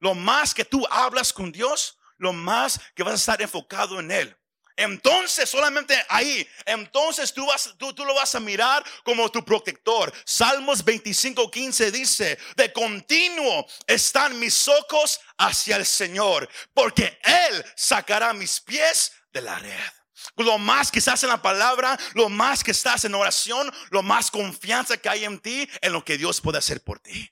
Lo 0.00 0.14
más 0.14 0.54
que 0.54 0.64
tú 0.64 0.84
hablas 0.90 1.32
con 1.32 1.52
Dios, 1.52 1.98
lo 2.16 2.32
más 2.32 2.80
que 2.94 3.02
vas 3.02 3.12
a 3.12 3.16
estar 3.16 3.42
enfocado 3.42 4.00
en 4.00 4.10
Él. 4.10 4.36
Entonces, 4.76 5.48
solamente 5.48 5.94
ahí, 6.08 6.48
entonces 6.64 7.32
tú, 7.32 7.46
vas, 7.46 7.74
tú, 7.78 7.92
tú, 7.92 8.04
lo 8.04 8.14
vas 8.14 8.34
a 8.34 8.40
mirar 8.40 8.82
como 9.04 9.30
tu 9.30 9.44
protector. 9.44 10.12
Salmos 10.24 10.82
25, 10.82 11.48
15 11.50 11.90
dice, 11.92 12.38
de 12.56 12.72
continuo 12.72 13.66
están 13.86 14.36
mis 14.38 14.66
ojos 14.66 15.20
hacia 15.36 15.76
el 15.76 15.86
Señor, 15.86 16.48
porque 16.72 17.18
Él 17.22 17.64
sacará 17.76 18.32
mis 18.32 18.60
pies 18.60 19.12
de 19.30 19.42
la 19.42 19.58
red. 19.58 19.92
Lo 20.36 20.58
más 20.58 20.90
que 20.90 20.98
estás 20.98 21.22
en 21.22 21.28
la 21.28 21.42
palabra, 21.42 21.98
lo 22.14 22.28
más 22.28 22.64
que 22.64 22.70
estás 22.70 23.04
en 23.04 23.14
oración, 23.14 23.72
lo 23.90 24.02
más 24.02 24.30
confianza 24.30 24.96
que 24.96 25.08
hay 25.08 25.24
en 25.24 25.38
ti, 25.38 25.68
en 25.80 25.92
lo 25.92 26.04
que 26.04 26.18
Dios 26.18 26.40
puede 26.40 26.58
hacer 26.58 26.82
por 26.82 26.98
ti. 26.98 27.30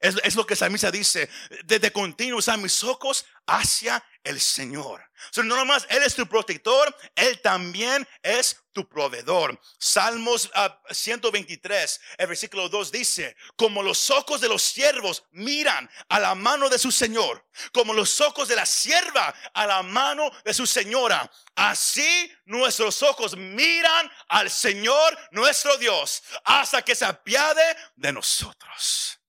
Es, 0.00 0.34
lo 0.34 0.44
que 0.44 0.56
Salmista 0.56 0.90
dice, 0.90 1.30
desde 1.64 1.92
continuo 1.92 2.40
están 2.40 2.60
mis 2.60 2.82
ojos 2.82 3.24
hacia 3.46 4.02
el 4.24 4.40
Señor. 4.40 5.02
So, 5.30 5.42
no 5.42 5.56
nomás 5.56 5.86
Él 5.88 6.02
es 6.02 6.14
tu 6.14 6.26
protector, 6.26 6.94
Él 7.14 7.40
también 7.40 8.06
es 8.22 8.56
tu 8.72 8.88
proveedor. 8.88 9.58
Salmos 9.78 10.50
uh, 10.54 10.92
123, 10.92 12.00
el 12.18 12.26
versículo 12.26 12.68
2 12.68 12.90
dice, 12.90 13.36
como 13.56 13.82
los 13.82 14.10
ojos 14.10 14.40
de 14.40 14.48
los 14.48 14.62
siervos 14.62 15.24
miran 15.30 15.88
a 16.08 16.18
la 16.18 16.34
mano 16.34 16.68
de 16.68 16.78
su 16.78 16.90
Señor, 16.90 17.46
como 17.72 17.92
los 17.92 18.20
ojos 18.20 18.48
de 18.48 18.56
la 18.56 18.66
sierva 18.66 19.34
a 19.54 19.66
la 19.66 19.82
mano 19.82 20.30
de 20.44 20.54
su 20.54 20.66
señora, 20.66 21.30
así 21.54 22.32
nuestros 22.44 23.02
ojos 23.02 23.36
miran 23.36 24.10
al 24.28 24.50
Señor 24.50 25.18
nuestro 25.30 25.76
Dios 25.76 26.22
hasta 26.44 26.82
que 26.82 26.94
se 26.94 27.04
apiade 27.04 27.76
de 27.96 28.12
nosotros. 28.12 29.21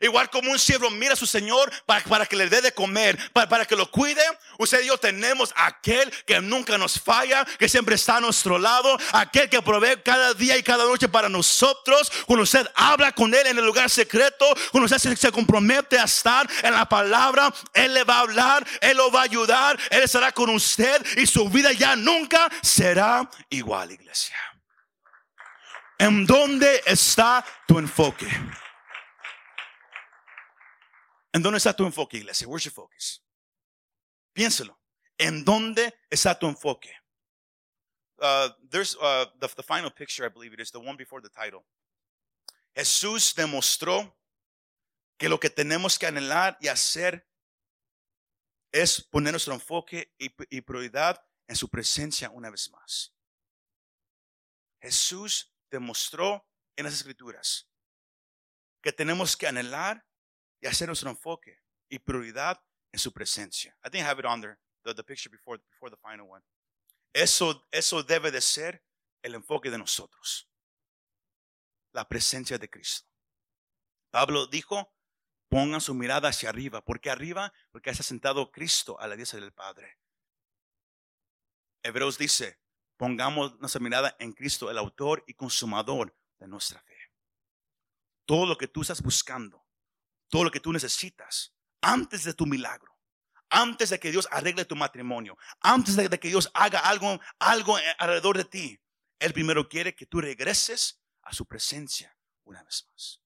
Igual 0.00 0.30
como 0.30 0.50
un 0.50 0.58
siervo 0.58 0.90
mira 0.90 1.14
a 1.14 1.16
su 1.16 1.26
Señor 1.26 1.72
para, 1.86 2.04
para 2.04 2.26
que 2.26 2.36
le 2.36 2.48
dé 2.48 2.60
de 2.60 2.72
comer, 2.72 3.18
para, 3.32 3.48
para, 3.48 3.64
que 3.64 3.76
lo 3.76 3.90
cuide. 3.90 4.22
Usted 4.58 4.82
y 4.82 4.86
yo 4.86 4.98
tenemos 4.98 5.52
aquel 5.56 6.10
que 6.24 6.40
nunca 6.40 6.76
nos 6.76 7.00
falla, 7.00 7.44
que 7.58 7.68
siempre 7.68 7.94
está 7.94 8.16
a 8.16 8.20
nuestro 8.20 8.58
lado, 8.58 8.98
aquel 9.12 9.48
que 9.48 9.62
provee 9.62 10.00
cada 10.04 10.34
día 10.34 10.56
y 10.56 10.62
cada 10.62 10.84
noche 10.84 11.08
para 11.08 11.28
nosotros. 11.28 12.12
Cuando 12.26 12.42
usted 12.42 12.66
habla 12.74 13.12
con 13.12 13.34
Él 13.34 13.46
en 13.46 13.58
el 13.58 13.64
lugar 13.64 13.88
secreto, 13.88 14.46
cuando 14.70 14.84
usted 14.84 14.98
se, 14.98 15.16
se 15.16 15.32
compromete 15.32 15.98
a 15.98 16.04
estar 16.04 16.48
en 16.62 16.74
la 16.74 16.88
palabra, 16.88 17.52
Él 17.72 17.94
le 17.94 18.04
va 18.04 18.16
a 18.16 18.20
hablar, 18.20 18.66
Él 18.80 18.96
lo 18.96 19.10
va 19.10 19.20
a 19.20 19.24
ayudar, 19.24 19.78
Él 19.90 20.02
estará 20.02 20.32
con 20.32 20.50
usted 20.50 21.04
y 21.16 21.26
su 21.26 21.48
vida 21.48 21.72
ya 21.72 21.96
nunca 21.96 22.50
será 22.62 23.28
igual, 23.50 23.92
iglesia. 23.92 24.36
¿En 25.98 26.26
dónde 26.26 26.82
está 26.84 27.44
tu 27.66 27.78
enfoque? 27.78 28.28
¿En 31.36 31.42
dónde 31.42 31.58
está 31.58 31.76
tu 31.76 31.84
enfoque, 31.84 32.16
iglesia? 32.16 32.48
Where's 32.48 32.64
your 32.64 32.72
focus? 32.72 33.22
Piénselo. 34.32 34.80
¿En 35.18 35.44
dónde 35.44 35.92
está 36.08 36.38
tu 36.38 36.46
enfoque? 36.46 36.90
Uh, 38.18 38.48
there's 38.70 38.96
uh, 38.96 39.26
the, 39.38 39.46
the 39.48 39.62
final 39.62 39.90
picture, 39.90 40.24
I 40.24 40.30
believe 40.30 40.54
it 40.54 40.60
is 40.60 40.70
the 40.70 40.80
one 40.80 40.96
before 40.96 41.20
the 41.20 41.28
title. 41.28 41.66
Jesús 42.74 43.34
demostró 43.34 44.16
que 45.18 45.28
lo 45.28 45.38
que 45.38 45.50
tenemos 45.50 45.98
que 45.98 46.06
anhelar 46.06 46.56
y 46.58 46.68
hacer 46.68 47.28
es 48.72 49.02
poner 49.02 49.34
nuestro 49.34 49.52
enfoque 49.52 50.14
y, 50.18 50.30
y 50.48 50.62
prioridad 50.62 51.22
en 51.48 51.56
su 51.56 51.68
presencia 51.68 52.30
una 52.30 52.48
vez 52.48 52.70
más. 52.70 53.12
Jesús 54.80 55.52
demostró 55.70 56.48
en 56.76 56.84
las 56.86 56.94
escrituras 56.94 57.68
que 58.80 58.90
tenemos 58.90 59.36
que 59.36 59.46
anhelar 59.46 60.02
y 60.60 60.66
hacer 60.66 60.88
nuestro 60.88 61.10
enfoque 61.10 61.62
y 61.88 61.98
prioridad 61.98 62.62
en 62.92 62.98
su 62.98 63.12
presencia. 63.12 63.76
I 63.84 63.90
think 63.90 64.04
I 64.04 64.08
have 64.08 64.18
it 64.18 64.26
on 64.26 64.40
there, 64.40 64.58
the, 64.84 64.94
the 64.94 65.04
picture 65.04 65.30
before, 65.30 65.58
before 65.70 65.90
the 65.90 66.00
final 66.00 66.28
one. 66.28 66.42
Eso, 67.12 67.66
eso 67.70 68.02
debe 68.02 68.30
de 68.30 68.40
ser 68.40 68.84
el 69.22 69.34
enfoque 69.34 69.70
de 69.70 69.78
nosotros. 69.78 70.48
La 71.92 72.08
presencia 72.08 72.58
de 72.58 72.68
Cristo. 72.68 73.10
Pablo 74.10 74.46
dijo, 74.46 74.94
pongan 75.48 75.80
su 75.80 75.94
mirada 75.94 76.28
hacia 76.28 76.48
arriba. 76.48 76.84
¿Por 76.84 77.00
qué 77.00 77.10
arriba? 77.10 77.52
Porque 77.70 77.90
está 77.90 78.02
sentado 78.02 78.50
Cristo 78.50 78.98
a 79.00 79.06
la 79.06 79.16
diestra 79.16 79.40
del 79.40 79.52
Padre. 79.52 79.98
Hebreos 81.82 82.18
dice, 82.18 82.60
pongamos 82.96 83.58
nuestra 83.60 83.80
mirada 83.80 84.16
en 84.18 84.32
Cristo, 84.32 84.70
el 84.70 84.78
autor 84.78 85.24
y 85.26 85.34
consumador 85.34 86.16
de 86.38 86.48
nuestra 86.48 86.80
fe. 86.82 86.96
Todo 88.24 88.46
lo 88.46 88.58
que 88.58 88.68
tú 88.68 88.82
estás 88.82 89.02
buscando, 89.02 89.65
todo 90.28 90.44
lo 90.44 90.50
que 90.50 90.60
tú 90.60 90.72
necesitas 90.72 91.52
antes 91.80 92.24
de 92.24 92.34
tu 92.34 92.46
milagro, 92.46 92.96
antes 93.48 93.90
de 93.90 94.00
que 94.00 94.10
Dios 94.10 94.28
arregle 94.30 94.64
tu 94.64 94.76
matrimonio, 94.76 95.36
antes 95.60 95.96
de 95.96 96.20
que 96.20 96.28
Dios 96.28 96.50
haga 96.54 96.80
algo, 96.80 97.20
algo 97.38 97.76
alrededor 97.98 98.36
de 98.36 98.44
ti. 98.44 98.80
Él 99.18 99.32
primero 99.32 99.68
quiere 99.68 99.94
que 99.94 100.06
tú 100.06 100.20
regreses 100.20 101.00
a 101.22 101.32
su 101.32 101.46
presencia 101.46 102.16
una 102.44 102.62
vez 102.62 102.86
más. 102.90 103.22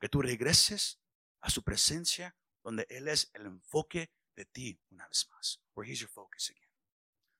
Que 0.00 0.08
tú 0.08 0.20
regreses 0.20 0.98
a 1.40 1.50
su 1.50 1.62
presencia 1.62 2.36
donde 2.62 2.86
Él 2.90 3.08
es 3.08 3.30
el 3.34 3.46
enfoque 3.46 4.12
de 4.34 4.44
ti 4.46 4.80
una 4.90 5.06
vez 5.08 5.28
más. 5.30 5.60
Where 5.74 5.90
He's 5.90 6.00
your 6.00 6.10
focus 6.10 6.50
again. 6.50 6.71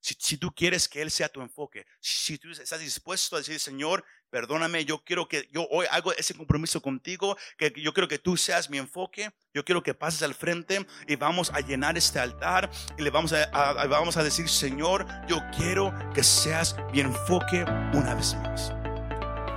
Si, 0.02 0.36
tú 0.36 0.52
quieres 0.52 0.88
que 0.88 1.00
Él 1.00 1.12
sea 1.12 1.28
tu 1.28 1.40
enfoque, 1.40 1.86
si 2.00 2.36
tú 2.36 2.50
estás 2.50 2.80
dispuesto 2.80 3.36
a 3.36 3.38
decir, 3.38 3.60
Señor, 3.60 4.04
perdóname, 4.30 4.84
yo 4.84 5.04
quiero 5.04 5.28
que 5.28 5.48
yo 5.52 5.68
hoy 5.70 5.86
hago 5.92 6.12
ese 6.14 6.34
compromiso 6.34 6.82
contigo, 6.82 7.36
que 7.56 7.72
yo 7.76 7.94
quiero 7.94 8.08
que 8.08 8.18
tú 8.18 8.36
seas 8.36 8.68
mi 8.68 8.78
enfoque, 8.78 9.30
yo 9.54 9.64
quiero 9.64 9.84
que 9.84 9.94
pases 9.94 10.24
al 10.24 10.34
frente 10.34 10.84
y 11.06 11.14
vamos 11.14 11.50
a 11.54 11.60
llenar 11.60 11.96
este 11.96 12.18
altar 12.18 12.68
y 12.98 13.02
le 13.02 13.10
vamos 13.10 13.32
a, 13.32 13.46
vamos 13.86 14.16
a 14.16 14.24
decir, 14.24 14.48
Señor, 14.48 15.06
yo 15.28 15.38
quiero 15.56 15.94
que 16.12 16.24
seas 16.24 16.74
mi 16.92 16.98
enfoque 16.98 17.62
una 17.94 18.16
vez 18.16 18.34
más. 18.34 18.72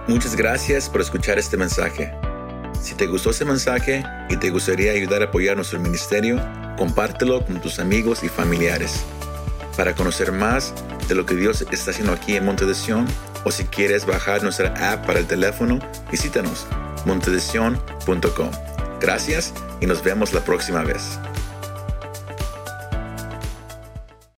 Muchas 0.08 0.36
gracias 0.36 0.88
por 0.88 1.02
escuchar 1.02 1.40
este 1.40 1.58
mensaje. 1.58 2.14
Si 2.80 2.94
te 2.94 3.08
gustó 3.08 3.32
este 3.32 3.46
mensaje 3.46 4.04
y 4.30 4.38
te 4.38 4.52
gustaría 4.52 4.92
ayudar 4.92 5.24
a 5.24 5.26
apoyar 5.26 5.56
nuestro 5.56 5.80
ministerio, 5.80 6.40
compártelo 6.78 7.44
con 7.44 7.60
tus 7.60 7.80
amigos 7.80 8.24
y 8.24 8.30
familiares. 8.30 9.04
Para 9.78 9.94
conocer 9.94 10.32
más 10.32 10.74
de 11.08 11.16
lo 11.16 11.26
que 11.26 11.36
Dios 11.36 11.66
está 11.72 11.92
haciendo 11.92 12.14
aquí 12.14 12.36
en 12.36 12.46
Monte 12.46 12.66
de 12.66 12.74
Sion, 12.74 13.06
o 13.44 13.52
si 13.52 13.66
quieres 13.66 14.06
bajar 14.06 14.42
nuestra 14.42 14.94
app 14.94 15.06
para 15.06 15.20
el 15.20 15.28
teléfono, 15.28 15.80
visítanos 16.12 16.66
montedesion.com. 17.06 18.52
Gracias 19.00 19.54
y 19.82 19.86
nos 19.86 20.04
vemos 20.04 20.34
la 20.34 20.42
próxima 20.42 20.84
vez. 20.84 21.20